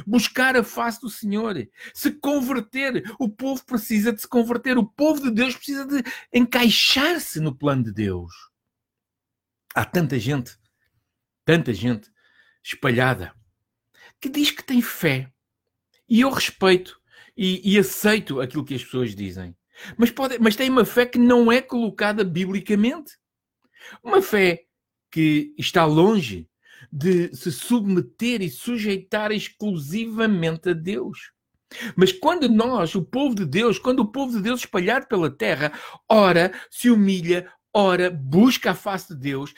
buscar 0.05 0.57
a 0.57 0.65
face 0.65 1.01
do 1.01 1.09
Senhor, 1.09 1.55
se 1.95 2.11
converter. 2.11 3.05
O 3.21 3.29
povo 3.29 3.65
precisa 3.65 4.13
de 4.13 4.21
se 4.21 4.29
converter, 4.29 4.77
o 4.77 4.85
povo 4.85 5.23
de 5.23 5.31
Deus 5.31 5.55
precisa 5.55 5.87
de 5.87 6.03
encaixar-se 6.33 7.41
no 7.41 7.55
plano 7.55 7.85
de 7.85 7.93
Deus. 7.93 8.33
Há 9.75 9.85
tanta 9.85 10.19
gente, 10.19 10.59
tanta 11.45 11.73
gente 11.73 12.11
espalhada 12.65 13.33
que 14.21 14.29
diz 14.29 14.51
que 14.51 14.63
tem 14.63 14.81
fé. 14.81 15.31
E 16.09 16.21
eu 16.21 16.31
respeito 16.31 17.01
e, 17.37 17.75
e 17.75 17.79
aceito 17.79 18.41
aquilo 18.41 18.65
que 18.65 18.75
as 18.75 18.85
pessoas 18.85 19.15
dizem. 19.15 19.55
Mas, 19.97 20.11
pode, 20.11 20.39
mas 20.39 20.57
tem 20.57 20.71
uma 20.71 20.85
fé 20.85 21.05
que 21.05 21.19
não 21.19 21.51
é 21.51 21.61
colocada 21.61 22.25
biblicamente. 22.25 23.13
Uma 24.03 24.23
fé 24.23 24.65
que 25.11 25.55
está 25.59 25.85
longe 25.85 26.49
de 26.91 27.35
se 27.35 27.53
submeter 27.53 28.43
e 28.43 28.51
sujeitar 28.51 29.33
exclusivamente 29.33 30.71
a 30.71 30.73
Deus. 30.73 31.33
Mas 31.97 32.13
quando 32.13 32.49
nós, 32.49 32.95
o 32.95 33.03
povo 33.03 33.35
de 33.35 33.45
Deus, 33.45 33.79
quando 33.79 34.01
o 34.01 34.11
povo 34.11 34.33
de 34.33 34.43
Deus 34.43 34.61
espalhado 34.61 35.07
pela 35.09 35.31
terra, 35.31 35.73
ora, 36.09 36.53
se 36.71 36.89
humilha, 36.89 37.51
ora, 37.77 38.11
busca 38.11 38.71
a 38.71 38.75
face 38.75 39.15
de 39.15 39.21
Deus, 39.21 39.53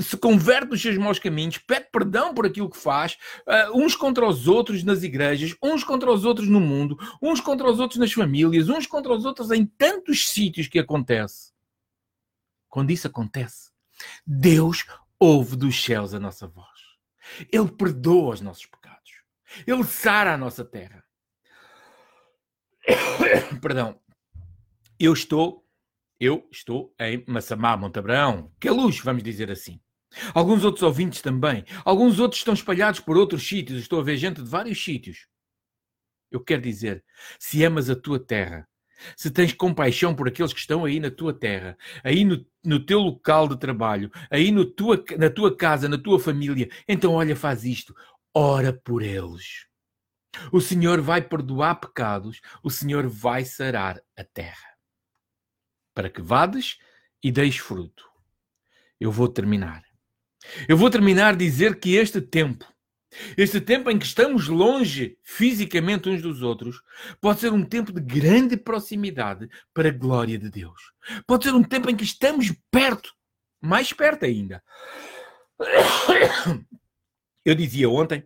se 0.00 0.16
converte 0.16 0.70
dos 0.70 0.82
seus 0.82 0.98
maus 0.98 1.20
caminhos, 1.20 1.56
pede 1.56 1.86
perdão 1.92 2.34
por 2.34 2.44
aquilo 2.44 2.68
que 2.68 2.76
faz, 2.76 3.16
uh, 3.46 3.78
uns 3.78 3.94
contra 3.94 4.26
os 4.26 4.48
outros 4.48 4.82
nas 4.82 5.04
igrejas, 5.04 5.54
uns 5.62 5.84
contra 5.84 6.10
os 6.10 6.24
outros 6.24 6.48
no 6.48 6.58
mundo, 6.58 6.98
uns 7.22 7.40
contra 7.40 7.70
os 7.70 7.78
outros 7.78 8.00
nas 8.00 8.12
famílias, 8.12 8.68
uns 8.68 8.88
contra 8.88 9.12
os 9.12 9.24
outros 9.24 9.52
em 9.52 9.64
tantos 9.64 10.28
sítios 10.28 10.66
que 10.66 10.80
acontece. 10.80 11.52
Quando 12.68 12.90
isso 12.90 13.06
acontece, 13.06 13.70
Deus 14.26 14.84
ouve 15.16 15.54
dos 15.54 15.80
céus 15.80 16.14
a 16.14 16.18
nossa 16.18 16.48
voz. 16.48 16.66
Ele 17.52 17.70
perdoa 17.70 18.34
os 18.34 18.40
nossos 18.40 18.66
pecados. 18.66 19.22
Ele 19.64 19.84
sara 19.84 20.34
a 20.34 20.38
nossa 20.38 20.64
terra. 20.64 21.04
Perdão. 23.62 24.00
Eu 24.98 25.12
estou, 25.12 25.64
eu 26.20 26.48
estou 26.50 26.94
em 27.00 27.24
Massamá, 27.26 27.76
Montabrão. 27.76 28.52
Que 28.60 28.68
é 28.68 28.70
luz, 28.70 29.00
vamos 29.00 29.22
dizer 29.22 29.50
assim. 29.50 29.80
Alguns 30.34 30.64
outros 30.64 30.82
ouvintes 30.82 31.20
também. 31.20 31.64
Alguns 31.84 32.18
outros 32.18 32.40
estão 32.40 32.54
espalhados 32.54 33.00
por 33.00 33.16
outros 33.16 33.46
sítios. 33.46 33.78
Estou 33.78 34.00
a 34.00 34.02
ver 34.02 34.16
gente 34.16 34.42
de 34.42 34.48
vários 34.48 34.82
sítios. 34.82 35.26
Eu 36.30 36.42
quero 36.42 36.62
dizer, 36.62 37.04
se 37.38 37.62
amas 37.64 37.88
a 37.88 37.96
tua 37.96 38.18
terra, 38.18 38.68
se 39.16 39.30
tens 39.30 39.52
compaixão 39.52 40.14
por 40.14 40.28
aqueles 40.28 40.52
que 40.52 40.60
estão 40.60 40.84
aí 40.84 41.00
na 41.00 41.10
tua 41.10 41.32
terra, 41.32 41.76
aí 42.02 42.24
no, 42.24 42.44
no 42.64 42.84
teu 42.84 42.98
local 42.98 43.48
de 43.48 43.58
trabalho, 43.58 44.10
aí 44.30 44.50
no 44.50 44.64
tua, 44.64 45.02
na 45.16 45.30
tua 45.30 45.56
casa, 45.56 45.88
na 45.88 45.96
tua 45.96 46.18
família, 46.18 46.68
então 46.86 47.12
olha, 47.12 47.34
faz 47.34 47.64
isto, 47.64 47.94
ora 48.34 48.72
por 48.72 49.02
eles. 49.02 49.66
O 50.52 50.60
Senhor 50.60 51.00
vai 51.00 51.22
perdoar 51.22 51.76
pecados, 51.76 52.40
o 52.62 52.70
Senhor 52.70 53.08
vai 53.08 53.44
sarar 53.44 54.00
a 54.16 54.24
terra. 54.24 54.77
Para 55.98 56.08
que 56.08 56.22
vades 56.22 56.78
e 57.20 57.32
deis 57.32 57.56
fruto. 57.56 58.08
Eu 59.00 59.10
vou 59.10 59.26
terminar. 59.26 59.82
Eu 60.68 60.76
vou 60.76 60.88
terminar 60.88 61.34
dizer 61.34 61.80
que 61.80 61.96
este 61.96 62.20
tempo 62.20 62.64
este 63.36 63.60
tempo 63.60 63.90
em 63.90 63.98
que 63.98 64.06
estamos 64.06 64.46
longe 64.46 65.18
fisicamente 65.24 66.08
uns 66.08 66.22
dos 66.22 66.40
outros 66.40 66.80
pode 67.20 67.40
ser 67.40 67.52
um 67.52 67.64
tempo 67.64 67.90
de 67.90 68.00
grande 68.00 68.56
proximidade 68.56 69.48
para 69.74 69.88
a 69.88 69.92
glória 69.92 70.38
de 70.38 70.48
Deus. 70.48 70.92
Pode 71.26 71.42
ser 71.42 71.52
um 71.52 71.64
tempo 71.64 71.90
em 71.90 71.96
que 71.96 72.04
estamos 72.04 72.54
perto, 72.70 73.12
mais 73.60 73.92
perto 73.92 74.24
ainda. 74.24 74.62
Eu 77.44 77.56
dizia 77.56 77.90
ontem 77.90 78.22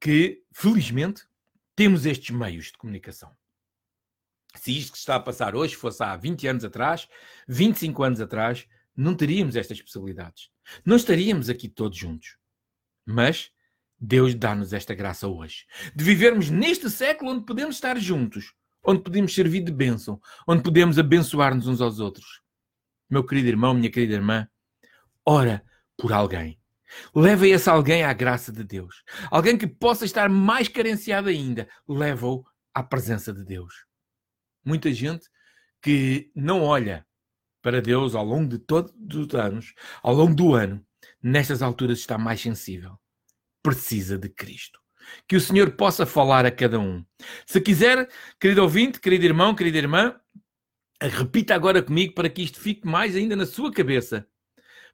que, 0.00 0.42
felizmente, 0.52 1.22
temos 1.76 2.06
estes 2.06 2.34
meios 2.34 2.72
de 2.72 2.72
comunicação. 2.72 3.30
Se 4.56 4.76
isto 4.76 4.92
que 4.92 4.98
está 4.98 5.16
a 5.16 5.20
passar 5.20 5.54
hoje 5.54 5.74
fosse 5.74 6.02
há 6.02 6.16
20 6.16 6.46
anos 6.46 6.64
atrás, 6.64 7.08
25 7.48 8.02
anos 8.02 8.20
atrás, 8.20 8.66
não 8.96 9.14
teríamos 9.14 9.56
estas 9.56 9.80
possibilidades. 9.80 10.48
Não 10.84 10.96
estaríamos 10.96 11.48
aqui 11.48 11.68
todos 11.68 11.98
juntos. 11.98 12.36
Mas 13.04 13.50
Deus 13.98 14.34
dá-nos 14.34 14.72
esta 14.72 14.94
graça 14.94 15.28
hoje. 15.28 15.66
De 15.94 16.04
vivermos 16.04 16.50
neste 16.50 16.88
século 16.90 17.32
onde 17.32 17.44
podemos 17.44 17.76
estar 17.76 17.98
juntos, 17.98 18.54
onde 18.82 19.02
podemos 19.02 19.34
servir 19.34 19.62
de 19.62 19.72
bênção, 19.72 20.20
onde 20.46 20.62
podemos 20.62 20.98
abençoar-nos 20.98 21.66
uns 21.66 21.80
aos 21.80 21.98
outros. 21.98 22.40
Meu 23.08 23.24
querido 23.24 23.48
irmão, 23.48 23.74
minha 23.74 23.90
querida 23.90 24.14
irmã, 24.14 24.48
ora 25.26 25.64
por 25.96 26.12
alguém. 26.12 26.58
Leva 27.14 27.46
esse 27.48 27.68
alguém 27.68 28.04
à 28.04 28.12
graça 28.12 28.52
de 28.52 28.62
Deus. 28.62 29.02
Alguém 29.30 29.58
que 29.58 29.66
possa 29.66 30.04
estar 30.04 30.28
mais 30.28 30.68
carenciado 30.68 31.28
ainda, 31.28 31.68
leva-o 31.88 32.44
à 32.72 32.82
presença 32.82 33.32
de 33.32 33.44
Deus. 33.44 33.84
Muita 34.64 34.92
gente 34.92 35.28
que 35.82 36.30
não 36.34 36.62
olha 36.62 37.06
para 37.62 37.82
Deus 37.82 38.14
ao 38.14 38.24
longo 38.24 38.48
de 38.48 38.58
todos 38.58 38.92
os 39.14 39.34
anos, 39.34 39.74
ao 40.02 40.14
longo 40.14 40.34
do 40.34 40.54
ano, 40.54 40.84
nestas 41.22 41.62
alturas 41.62 41.98
está 41.98 42.16
mais 42.18 42.40
sensível 42.40 42.98
precisa 43.64 44.18
de 44.18 44.28
Cristo. 44.28 44.78
Que 45.26 45.36
o 45.36 45.40
Senhor 45.40 45.72
possa 45.72 46.04
falar 46.04 46.44
a 46.44 46.50
cada 46.50 46.78
um. 46.78 47.04
Se 47.46 47.60
quiser, 47.60 48.08
querido 48.38 48.62
ouvinte, 48.62 49.00
querido 49.00 49.24
irmão, 49.24 49.54
querida 49.54 49.78
irmã, 49.78 50.14
repita 51.00 51.54
agora 51.54 51.82
comigo 51.82 52.14
para 52.14 52.28
que 52.28 52.42
isto 52.42 52.60
fique 52.60 52.86
mais 52.86 53.16
ainda 53.16 53.34
na 53.34 53.46
sua 53.46 53.72
cabeça. 53.72 54.26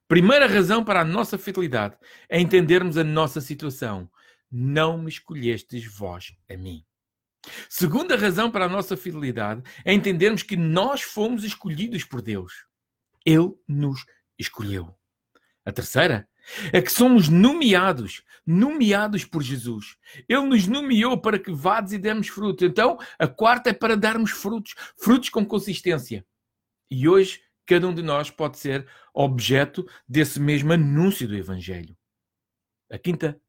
Primeira 0.08 0.46
razão 0.46 0.84
para 0.84 1.00
a 1.00 1.04
nossa 1.04 1.36
fidelidade 1.36 1.96
é 2.28 2.40
entendermos 2.40 2.96
a 2.96 3.04
nossa 3.04 3.40
situação. 3.40 4.10
Não 4.50 4.98
me 4.98 5.08
escolhestes 5.08 5.84
vós 5.84 6.32
a 6.48 6.56
mim. 6.56 6.84
Segunda 7.68 8.16
razão 8.16 8.50
para 8.50 8.66
a 8.66 8.68
nossa 8.68 8.96
fidelidade 8.96 9.62
é 9.84 9.92
entendermos 9.92 10.42
que 10.42 10.56
nós 10.56 11.02
fomos 11.02 11.44
escolhidos 11.44 12.04
por 12.04 12.20
Deus. 12.20 12.66
Ele 13.24 13.52
nos 13.66 14.04
escolheu. 14.38 14.94
A 15.64 15.72
terceira 15.72 16.28
é 16.72 16.80
que 16.80 16.90
somos 16.90 17.28
nomeados, 17.28 18.22
nomeados 18.46 19.24
por 19.24 19.42
Jesus. 19.42 19.96
Ele 20.28 20.46
nos 20.46 20.66
nomeou 20.66 21.20
para 21.20 21.38
que 21.38 21.52
vades 21.52 21.92
e 21.92 21.98
demos 21.98 22.28
frutos. 22.28 22.66
Então, 22.66 22.98
a 23.18 23.26
quarta 23.26 23.70
é 23.70 23.72
para 23.72 23.96
darmos 23.96 24.30
frutos, 24.30 24.74
frutos 24.96 25.28
com 25.28 25.44
consistência. 25.44 26.26
E 26.90 27.08
hoje, 27.08 27.40
cada 27.66 27.86
um 27.86 27.94
de 27.94 28.02
nós 28.02 28.30
pode 28.30 28.58
ser 28.58 28.88
objeto 29.14 29.86
desse 30.08 30.40
mesmo 30.40 30.72
anúncio 30.72 31.28
do 31.28 31.36
Evangelho. 31.36 31.96
A 32.90 32.98
quinta 32.98 33.40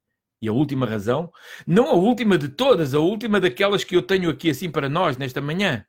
e 0.41 0.47
a 0.47 0.53
última 0.53 0.85
razão, 0.85 1.31
não 1.67 1.87
a 1.87 1.93
última 1.93 2.37
de 2.37 2.49
todas, 2.49 2.93
a 2.93 2.99
última 2.99 3.39
daquelas 3.39 3.83
que 3.83 3.95
eu 3.95 4.01
tenho 4.01 4.29
aqui 4.29 4.49
assim 4.49 4.71
para 4.71 4.89
nós 4.89 5.17
nesta 5.17 5.39
manhã, 5.39 5.85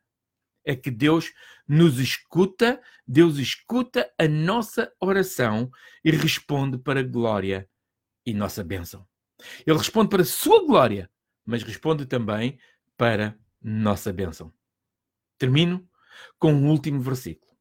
é 0.65 0.75
que 0.75 0.91
Deus 0.91 1.31
nos 1.67 1.99
escuta, 1.99 2.81
Deus 3.05 3.37
escuta 3.37 4.09
a 4.17 4.27
nossa 4.27 4.91
oração 4.99 5.69
e 6.03 6.11
responde 6.11 6.77
para 6.77 6.99
a 6.99 7.03
glória 7.03 7.67
e 8.25 8.33
nossa 8.33 8.63
bênção. 8.63 9.05
Ele 9.65 9.77
responde 9.77 10.09
para 10.09 10.21
a 10.21 10.25
sua 10.25 10.65
glória, 10.65 11.09
mas 11.45 11.63
responde 11.63 12.05
também 12.05 12.57
para 12.95 13.37
nossa 13.61 14.13
bênção. 14.13 14.53
Termino 15.37 15.85
com 16.39 16.53
um 16.53 16.69
último 16.69 17.01
versículo. 17.01 17.51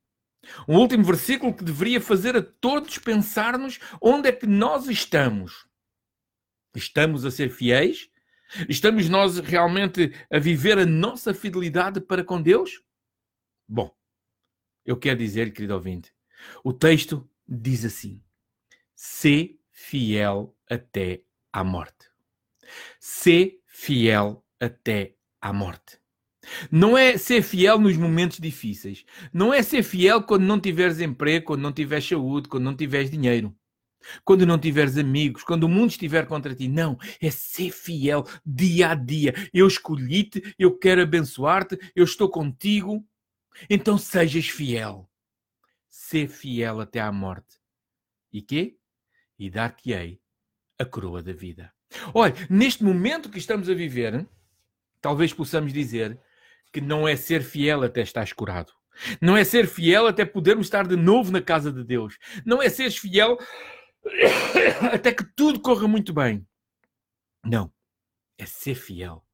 Um 0.68 0.76
último 0.76 1.04
versículo 1.04 1.54
que 1.54 1.64
deveria 1.64 2.00
fazer 2.00 2.36
a 2.36 2.42
todos 2.42 2.98
pensar-nos 2.98 3.78
onde 4.00 4.28
é 4.28 4.32
que 4.32 4.46
nós 4.46 4.88
estamos. 4.88 5.66
Estamos 6.74 7.24
a 7.24 7.30
ser 7.30 7.50
fiéis? 7.50 8.10
Estamos 8.68 9.08
nós 9.08 9.38
realmente 9.38 10.12
a 10.30 10.38
viver 10.38 10.78
a 10.78 10.86
nossa 10.86 11.32
fidelidade 11.32 12.00
para 12.00 12.24
com 12.24 12.40
Deus? 12.40 12.82
Bom, 13.66 13.94
eu 14.84 14.96
quero 14.96 15.18
dizer, 15.18 15.52
querido 15.52 15.74
ouvinte, 15.74 16.12
o 16.62 16.72
texto 16.72 17.28
diz 17.48 17.84
assim: 17.84 18.22
Sê 18.94 19.56
fiel 19.70 20.54
até 20.68 21.22
à 21.52 21.64
morte. 21.64 22.10
Sê 22.98 23.60
fiel 23.66 24.44
até 24.60 25.14
à 25.40 25.52
morte. 25.52 26.00
Não 26.70 26.98
é 26.98 27.16
ser 27.16 27.42
fiel 27.42 27.78
nos 27.78 27.96
momentos 27.96 28.38
difíceis. 28.38 29.04
Não 29.32 29.54
é 29.54 29.62
ser 29.62 29.82
fiel 29.82 30.22
quando 30.22 30.42
não 30.42 30.60
tiveres 30.60 31.00
emprego, 31.00 31.46
quando 31.46 31.62
não 31.62 31.72
tiveres 31.72 32.06
saúde, 32.06 32.48
quando 32.48 32.64
não 32.64 32.76
tiveres 32.76 33.10
dinheiro. 33.10 33.54
Quando 34.24 34.46
não 34.46 34.58
tiveres 34.58 34.96
amigos, 34.96 35.42
quando 35.42 35.64
o 35.64 35.68
mundo 35.68 35.90
estiver 35.90 36.26
contra 36.26 36.54
ti. 36.54 36.68
Não, 36.68 36.98
é 37.20 37.30
ser 37.30 37.70
fiel 37.70 38.26
dia 38.44 38.90
a 38.90 38.94
dia. 38.94 39.34
Eu 39.52 39.66
escolhi-te, 39.66 40.54
eu 40.58 40.76
quero 40.76 41.02
abençoar-te, 41.02 41.78
eu 41.94 42.04
estou 42.04 42.28
contigo. 42.28 43.04
Então 43.68 43.98
sejas 43.98 44.48
fiel. 44.48 45.08
Ser 45.88 46.28
fiel 46.28 46.80
até 46.80 47.00
à 47.00 47.12
morte. 47.12 47.60
E 48.32 48.40
quê? 48.40 48.76
E 49.38 49.50
dar-te-ei 49.50 50.20
a 50.78 50.84
coroa 50.84 51.22
da 51.22 51.32
vida. 51.32 51.72
Olha, 52.14 52.34
neste 52.48 52.82
momento 52.82 53.28
que 53.30 53.38
estamos 53.38 53.68
a 53.68 53.74
viver, 53.74 54.26
talvez 55.00 55.32
possamos 55.32 55.72
dizer 55.72 56.18
que 56.72 56.80
não 56.80 57.06
é 57.06 57.16
ser 57.16 57.42
fiel 57.42 57.82
até 57.82 58.00
estar 58.00 58.32
curado. 58.34 58.72
Não 59.20 59.36
é 59.36 59.44
ser 59.44 59.66
fiel 59.66 60.06
até 60.06 60.24
podermos 60.24 60.66
estar 60.66 60.86
de 60.86 60.96
novo 60.96 61.30
na 61.30 61.40
casa 61.40 61.72
de 61.72 61.84
Deus. 61.84 62.18
Não 62.44 62.62
é 62.62 62.68
ser 62.68 62.90
fiel 62.90 63.38
até 64.92 65.12
que 65.12 65.24
tudo 65.24 65.60
corra 65.60 65.86
muito 65.86 66.12
bem. 66.12 66.46
Não. 67.44 67.72
É 68.38 68.46
ser 68.46 68.74
fiel. 68.74 69.24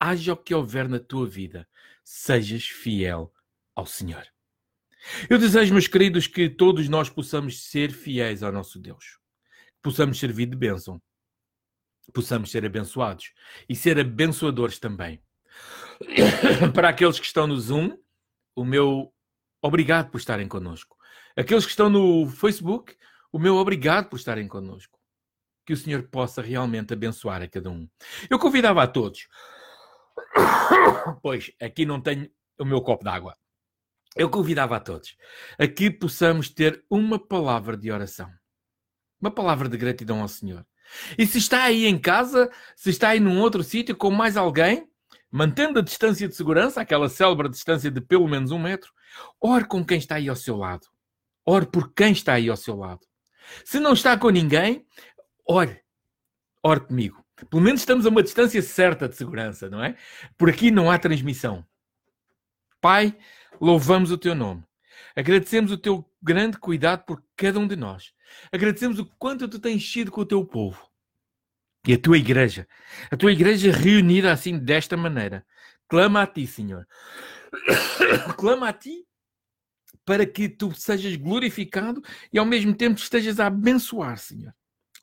Haja 0.00 0.32
o 0.32 0.36
que 0.36 0.54
houver 0.54 0.88
na 0.88 0.98
tua 0.98 1.26
vida, 1.26 1.68
sejas 2.04 2.64
fiel 2.64 3.32
ao 3.74 3.86
Senhor. 3.86 4.26
Eu 5.28 5.38
desejo, 5.38 5.72
meus 5.72 5.88
queridos, 5.88 6.26
que 6.26 6.48
todos 6.48 6.88
nós 6.88 7.08
possamos 7.08 7.68
ser 7.68 7.92
fiéis 7.92 8.42
ao 8.42 8.52
nosso 8.52 8.78
Deus. 8.78 9.18
Possamos 9.82 10.18
servir 10.18 10.46
de 10.46 10.56
bênção. 10.56 11.00
Possamos 12.12 12.50
ser 12.50 12.64
abençoados 12.64 13.32
e 13.68 13.76
ser 13.76 13.98
abençoadores 13.98 14.78
também. 14.78 15.22
Para 16.74 16.88
aqueles 16.88 17.18
que 17.18 17.26
estão 17.26 17.46
no 17.46 17.58
Zoom, 17.58 17.96
o 18.54 18.64
meu 18.64 19.12
obrigado 19.62 20.10
por 20.10 20.18
estarem 20.18 20.48
connosco. 20.48 20.96
Aqueles 21.36 21.64
que 21.64 21.70
estão 21.70 21.88
no 21.88 22.28
Facebook, 22.28 22.96
o 23.38 23.40
meu 23.40 23.54
obrigado 23.54 24.08
por 24.08 24.16
estarem 24.16 24.48
connosco. 24.48 24.98
Que 25.64 25.72
o 25.72 25.76
Senhor 25.76 26.02
possa 26.08 26.42
realmente 26.42 26.92
abençoar 26.92 27.40
a 27.40 27.46
cada 27.46 27.70
um. 27.70 27.88
Eu 28.28 28.36
convidava 28.36 28.82
a 28.82 28.86
todos, 28.88 29.28
pois 31.22 31.52
aqui 31.62 31.86
não 31.86 32.00
tenho 32.00 32.28
o 32.58 32.64
meu 32.64 32.82
copo 32.82 33.04
d'água. 33.04 33.36
Eu 34.16 34.28
convidava 34.28 34.74
a 34.74 34.80
todos 34.80 35.16
a 35.56 35.68
que 35.68 35.88
possamos 35.88 36.50
ter 36.50 36.84
uma 36.90 37.16
palavra 37.16 37.76
de 37.76 37.92
oração, 37.92 38.28
uma 39.20 39.30
palavra 39.30 39.68
de 39.68 39.76
gratidão 39.76 40.20
ao 40.20 40.26
Senhor. 40.26 40.66
E 41.16 41.24
se 41.24 41.38
está 41.38 41.62
aí 41.62 41.86
em 41.86 41.96
casa, 41.96 42.50
se 42.74 42.90
está 42.90 43.10
aí 43.10 43.20
num 43.20 43.38
outro 43.38 43.62
sítio 43.62 43.94
com 43.94 44.10
mais 44.10 44.36
alguém, 44.36 44.90
mantendo 45.30 45.78
a 45.78 45.82
distância 45.82 46.26
de 46.26 46.34
segurança, 46.34 46.80
aquela 46.80 47.08
célebre 47.08 47.48
distância 47.48 47.88
de 47.88 48.00
pelo 48.00 48.26
menos 48.26 48.50
um 48.50 48.58
metro, 48.58 48.90
ore 49.40 49.64
com 49.64 49.84
quem 49.84 49.98
está 49.98 50.16
aí 50.16 50.28
ao 50.28 50.34
seu 50.34 50.56
lado. 50.56 50.88
Ore 51.46 51.66
por 51.66 51.94
quem 51.94 52.10
está 52.10 52.32
aí 52.32 52.48
ao 52.48 52.56
seu 52.56 52.74
lado. 52.74 53.07
Se 53.64 53.80
não 53.80 53.92
está 53.92 54.16
com 54.16 54.30
ninguém, 54.30 54.86
ore. 55.46 55.80
Ore 56.62 56.80
comigo. 56.80 57.24
Pelo 57.48 57.62
menos 57.62 57.80
estamos 57.80 58.04
a 58.04 58.08
uma 58.08 58.22
distância 58.22 58.60
certa 58.62 59.08
de 59.08 59.16
segurança, 59.16 59.70
não 59.70 59.82
é? 59.82 59.96
Por 60.36 60.50
aqui 60.50 60.70
não 60.70 60.90
há 60.90 60.98
transmissão. 60.98 61.64
Pai, 62.80 63.16
louvamos 63.60 64.10
o 64.10 64.18
teu 64.18 64.34
nome. 64.34 64.64
Agradecemos 65.14 65.70
o 65.70 65.78
teu 65.78 66.04
grande 66.22 66.58
cuidado 66.58 67.04
por 67.04 67.22
cada 67.36 67.58
um 67.58 67.66
de 67.66 67.76
nós. 67.76 68.12
Agradecemos 68.52 68.98
o 68.98 69.06
quanto 69.18 69.48
tu 69.48 69.58
tens 69.58 69.90
sido 69.90 70.10
com 70.10 70.20
o 70.20 70.26
teu 70.26 70.44
povo. 70.44 70.88
E 71.86 71.94
a 71.94 71.98
tua 71.98 72.18
igreja, 72.18 72.68
a 73.10 73.16
tua 73.16 73.32
igreja 73.32 73.72
reunida 73.72 74.32
assim 74.32 74.58
desta 74.58 74.96
maneira, 74.96 75.46
clama 75.88 76.22
a 76.22 76.26
ti, 76.26 76.46
Senhor. 76.46 76.86
clama 78.36 78.68
a 78.68 78.72
ti 78.72 79.07
para 80.08 80.24
que 80.24 80.48
tu 80.48 80.72
sejas 80.74 81.16
glorificado 81.16 82.02
e 82.32 82.38
ao 82.38 82.46
mesmo 82.46 82.74
tempo 82.74 82.98
estejas 82.98 83.38
a 83.38 83.48
abençoar, 83.48 84.16
Senhor. 84.16 84.54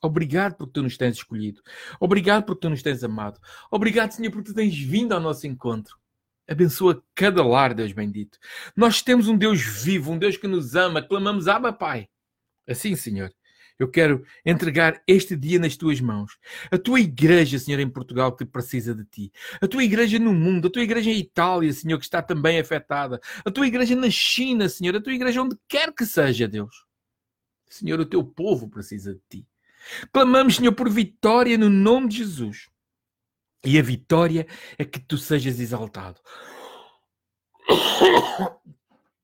Obrigado 0.02 0.56
porque 0.56 0.72
tu 0.72 0.82
nos 0.82 0.96
tens 0.96 1.14
escolhido. 1.14 1.62
Obrigado 2.00 2.44
porque 2.44 2.62
tu 2.62 2.70
nos 2.70 2.82
tens 2.82 3.04
amado. 3.04 3.38
Obrigado, 3.70 4.10
Senhor, 4.10 4.32
porque 4.32 4.50
tu 4.50 4.54
tens 4.54 4.76
vindo 4.76 5.12
ao 5.12 5.20
nosso 5.20 5.46
encontro. 5.46 5.96
Abençoa 6.48 7.00
cada 7.14 7.40
lar, 7.44 7.72
Deus 7.72 7.92
bendito. 7.92 8.36
Nós 8.74 9.00
temos 9.00 9.28
um 9.28 9.38
Deus 9.38 9.60
vivo, 9.62 10.10
um 10.10 10.18
Deus 10.18 10.36
que 10.36 10.48
nos 10.48 10.74
ama. 10.74 11.00
Clamamos, 11.00 11.46
Abba, 11.46 11.72
Pai. 11.72 12.08
Assim, 12.68 12.96
Senhor, 12.96 13.32
eu 13.78 13.88
quero 13.88 14.24
entregar 14.44 15.02
este 15.06 15.36
dia 15.36 15.58
nas 15.58 15.76
tuas 15.76 16.00
mãos. 16.00 16.38
A 16.70 16.78
tua 16.78 17.00
igreja, 17.00 17.58
Senhor, 17.58 17.78
em 17.80 17.88
Portugal, 17.88 18.34
que 18.34 18.44
precisa 18.44 18.94
de 18.94 19.04
ti. 19.04 19.32
A 19.60 19.68
tua 19.68 19.84
igreja 19.84 20.18
no 20.18 20.32
mundo. 20.32 20.68
A 20.68 20.70
tua 20.70 20.82
igreja 20.82 21.10
em 21.10 21.18
Itália, 21.18 21.72
Senhor, 21.72 21.98
que 21.98 22.04
está 22.04 22.22
também 22.22 22.58
afetada. 22.58 23.20
A 23.44 23.50
tua 23.50 23.66
igreja 23.66 23.94
na 23.94 24.10
China, 24.10 24.68
Senhor. 24.68 24.96
A 24.96 25.00
tua 25.00 25.12
igreja 25.12 25.42
onde 25.42 25.56
quer 25.68 25.92
que 25.92 26.06
seja, 26.06 26.48
Deus. 26.48 26.86
Senhor, 27.68 28.00
o 28.00 28.06
teu 28.06 28.24
povo 28.24 28.68
precisa 28.68 29.14
de 29.14 29.20
ti. 29.28 29.46
Clamamos, 30.12 30.56
Senhor, 30.56 30.72
por 30.72 30.88
vitória 30.88 31.58
no 31.58 31.68
nome 31.68 32.08
de 32.08 32.18
Jesus. 32.18 32.68
E 33.64 33.78
a 33.78 33.82
vitória 33.82 34.46
é 34.78 34.84
que 34.84 35.00
tu 35.00 35.18
sejas 35.18 35.60
exaltado. 35.60 36.20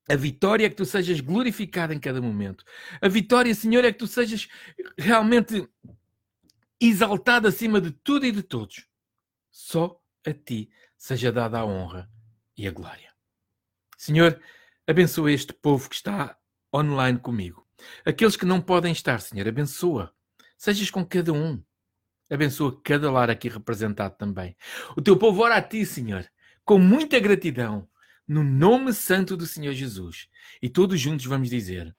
A 0.09 0.15
vitória 0.15 0.65
é 0.65 0.69
que 0.69 0.75
tu 0.75 0.85
sejas 0.85 1.21
glorificado 1.21 1.93
em 1.93 1.99
cada 1.99 2.21
momento. 2.21 2.65
A 3.01 3.07
vitória, 3.07 3.53
Senhor, 3.55 3.85
é 3.85 3.91
que 3.91 3.99
tu 3.99 4.07
sejas 4.07 4.49
realmente 4.97 5.67
exaltado 6.79 7.47
acima 7.47 7.79
de 7.79 7.91
tudo 7.91 8.25
e 8.25 8.31
de 8.31 8.43
todos. 8.43 8.87
Só 9.49 10.01
a 10.25 10.33
ti 10.33 10.69
seja 10.97 11.31
dada 11.31 11.59
a 11.59 11.65
honra 11.65 12.09
e 12.57 12.67
a 12.67 12.71
glória. 12.71 13.13
Senhor, 13.97 14.39
abençoa 14.85 15.31
este 15.31 15.53
povo 15.53 15.87
que 15.87 15.95
está 15.95 16.37
online 16.73 17.19
comigo. 17.19 17.65
Aqueles 18.05 18.35
que 18.35 18.45
não 18.45 18.59
podem 18.59 18.91
estar, 18.91 19.19
Senhor, 19.21 19.47
abençoa. 19.47 20.13
Sejas 20.57 20.89
com 20.89 21.05
cada 21.05 21.31
um. 21.31 21.63
Abençoa 22.29 22.81
cada 22.83 23.11
lar 23.11 23.29
aqui 23.29 23.47
representado 23.47 24.15
também. 24.17 24.55
O 24.97 25.01
teu 25.01 25.17
povo 25.17 25.41
ora 25.41 25.55
a 25.55 25.61
ti, 25.61 25.85
Senhor, 25.85 26.29
com 26.65 26.79
muita 26.79 27.19
gratidão 27.19 27.87
no 28.27 28.43
nome 28.43 28.93
santo 28.93 29.35
do 29.35 29.45
Senhor 29.45 29.73
Jesus. 29.73 30.27
E 30.61 30.69
todos 30.69 30.99
juntos 30.99 31.25
vamos 31.25 31.49
dizer: 31.49 31.95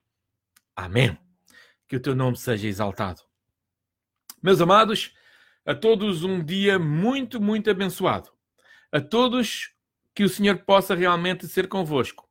Amém. 0.74 1.16
Que 1.86 1.96
o 1.96 2.00
teu 2.00 2.14
nome 2.14 2.36
seja 2.36 2.66
exaltado. 2.66 3.22
Meus 4.42 4.60
amados, 4.60 5.14
a 5.64 5.74
todos 5.74 6.24
um 6.24 6.42
dia 6.42 6.78
muito, 6.78 7.40
muito 7.40 7.70
abençoado. 7.70 8.30
A 8.90 9.00
todos 9.00 9.72
que 10.14 10.24
o 10.24 10.28
Senhor 10.28 10.58
possa 10.58 10.94
realmente 10.94 11.46
ser 11.46 11.68
convosco. 11.68 12.28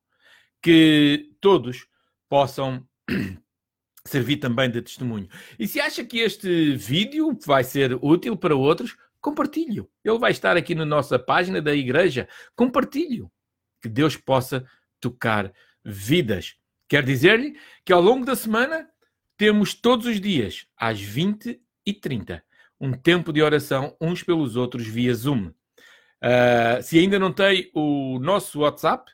Que 0.61 1.35
todos 1.39 1.87
possam 2.27 2.87
servir 4.05 4.37
também 4.37 4.69
de 4.69 4.81
testemunho. 4.81 5.29
E 5.59 5.67
se 5.67 5.79
acha 5.79 6.03
que 6.03 6.19
este 6.19 6.75
vídeo 6.75 7.37
vai 7.45 7.63
ser 7.63 7.97
útil 8.01 8.35
para 8.35 8.55
outros, 8.55 8.95
compartilhe-o. 9.21 9.89
Ele 10.03 10.17
vai 10.17 10.31
estar 10.31 10.57
aqui 10.57 10.73
na 10.73 10.85
nossa 10.85 11.19
página 11.19 11.61
da 11.61 11.75
igreja. 11.75 12.27
Compartilhe-o 12.55 13.31
que 13.83 13.89
Deus 13.89 14.15
possa 14.15 14.65
tocar 15.01 15.51
vidas. 15.83 16.55
Quer 16.87 17.03
dizer-lhe 17.03 17.59
que 17.83 17.91
ao 17.91 18.01
longo 18.01 18.25
da 18.25 18.33
semana 18.33 18.89
temos 19.35 19.73
todos 19.73 20.05
os 20.05 20.21
dias, 20.21 20.65
às 20.77 21.01
20 21.01 21.61
e 21.85 21.93
30, 21.93 22.41
um 22.79 22.93
tempo 22.93 23.33
de 23.33 23.41
oração 23.41 23.95
uns 23.99 24.23
pelos 24.23 24.55
outros 24.55 24.87
via 24.87 25.13
Zoom. 25.13 25.47
Uh, 25.47 26.81
se 26.81 26.97
ainda 26.97 27.19
não 27.19 27.33
tem 27.33 27.69
o 27.73 28.17
nosso 28.19 28.61
WhatsApp, 28.61 29.11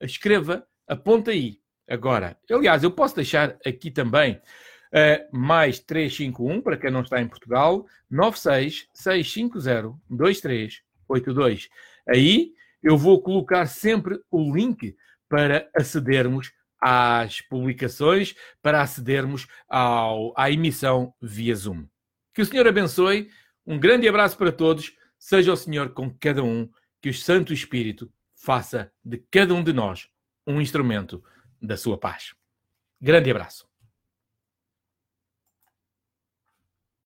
escreva, 0.00 0.64
aponta 0.86 1.32
aí. 1.32 1.58
Agora, 1.88 2.38
aliás, 2.48 2.84
eu 2.84 2.92
posso 2.92 3.16
deixar 3.16 3.56
aqui 3.66 3.90
também 3.90 4.34
uh, 4.34 5.36
mais 5.36 5.80
351 5.80 6.60
para 6.60 6.76
quem 6.76 6.92
não 6.92 7.00
está 7.00 7.20
em 7.20 7.26
Portugal, 7.26 7.84
96 8.08 8.88
650 8.94 9.98
2382. 10.08 11.68
Aí 12.06 12.52
eu 12.82 12.96
vou 12.96 13.22
colocar 13.22 13.66
sempre 13.66 14.20
o 14.30 14.54
link 14.54 14.96
para 15.28 15.68
acedermos 15.74 16.52
às 16.80 17.40
publicações, 17.40 18.34
para 18.60 18.82
acedermos 18.82 19.46
ao, 19.68 20.32
à 20.36 20.50
emissão 20.50 21.14
via 21.20 21.54
Zoom. 21.54 21.86
Que 22.34 22.42
o 22.42 22.46
Senhor 22.46 22.66
abençoe 22.66 23.30
Um 23.64 23.78
grande 23.78 24.08
abraço 24.08 24.36
para 24.36 24.50
todos. 24.50 24.92
Seja 25.18 25.52
o 25.52 25.56
Senhor 25.56 25.90
com 25.90 26.10
cada 26.10 26.42
um, 26.42 26.68
que 27.00 27.08
o 27.08 27.14
Santo 27.14 27.52
Espírito 27.52 28.12
faça 28.34 28.92
de 29.04 29.18
cada 29.30 29.54
um 29.54 29.62
de 29.62 29.72
nós 29.72 30.08
um 30.44 30.60
instrumento 30.60 31.22
da 31.60 31.76
sua 31.76 31.96
paz. 31.96 32.34
Grande 33.00 33.30
abraço. 33.30 33.71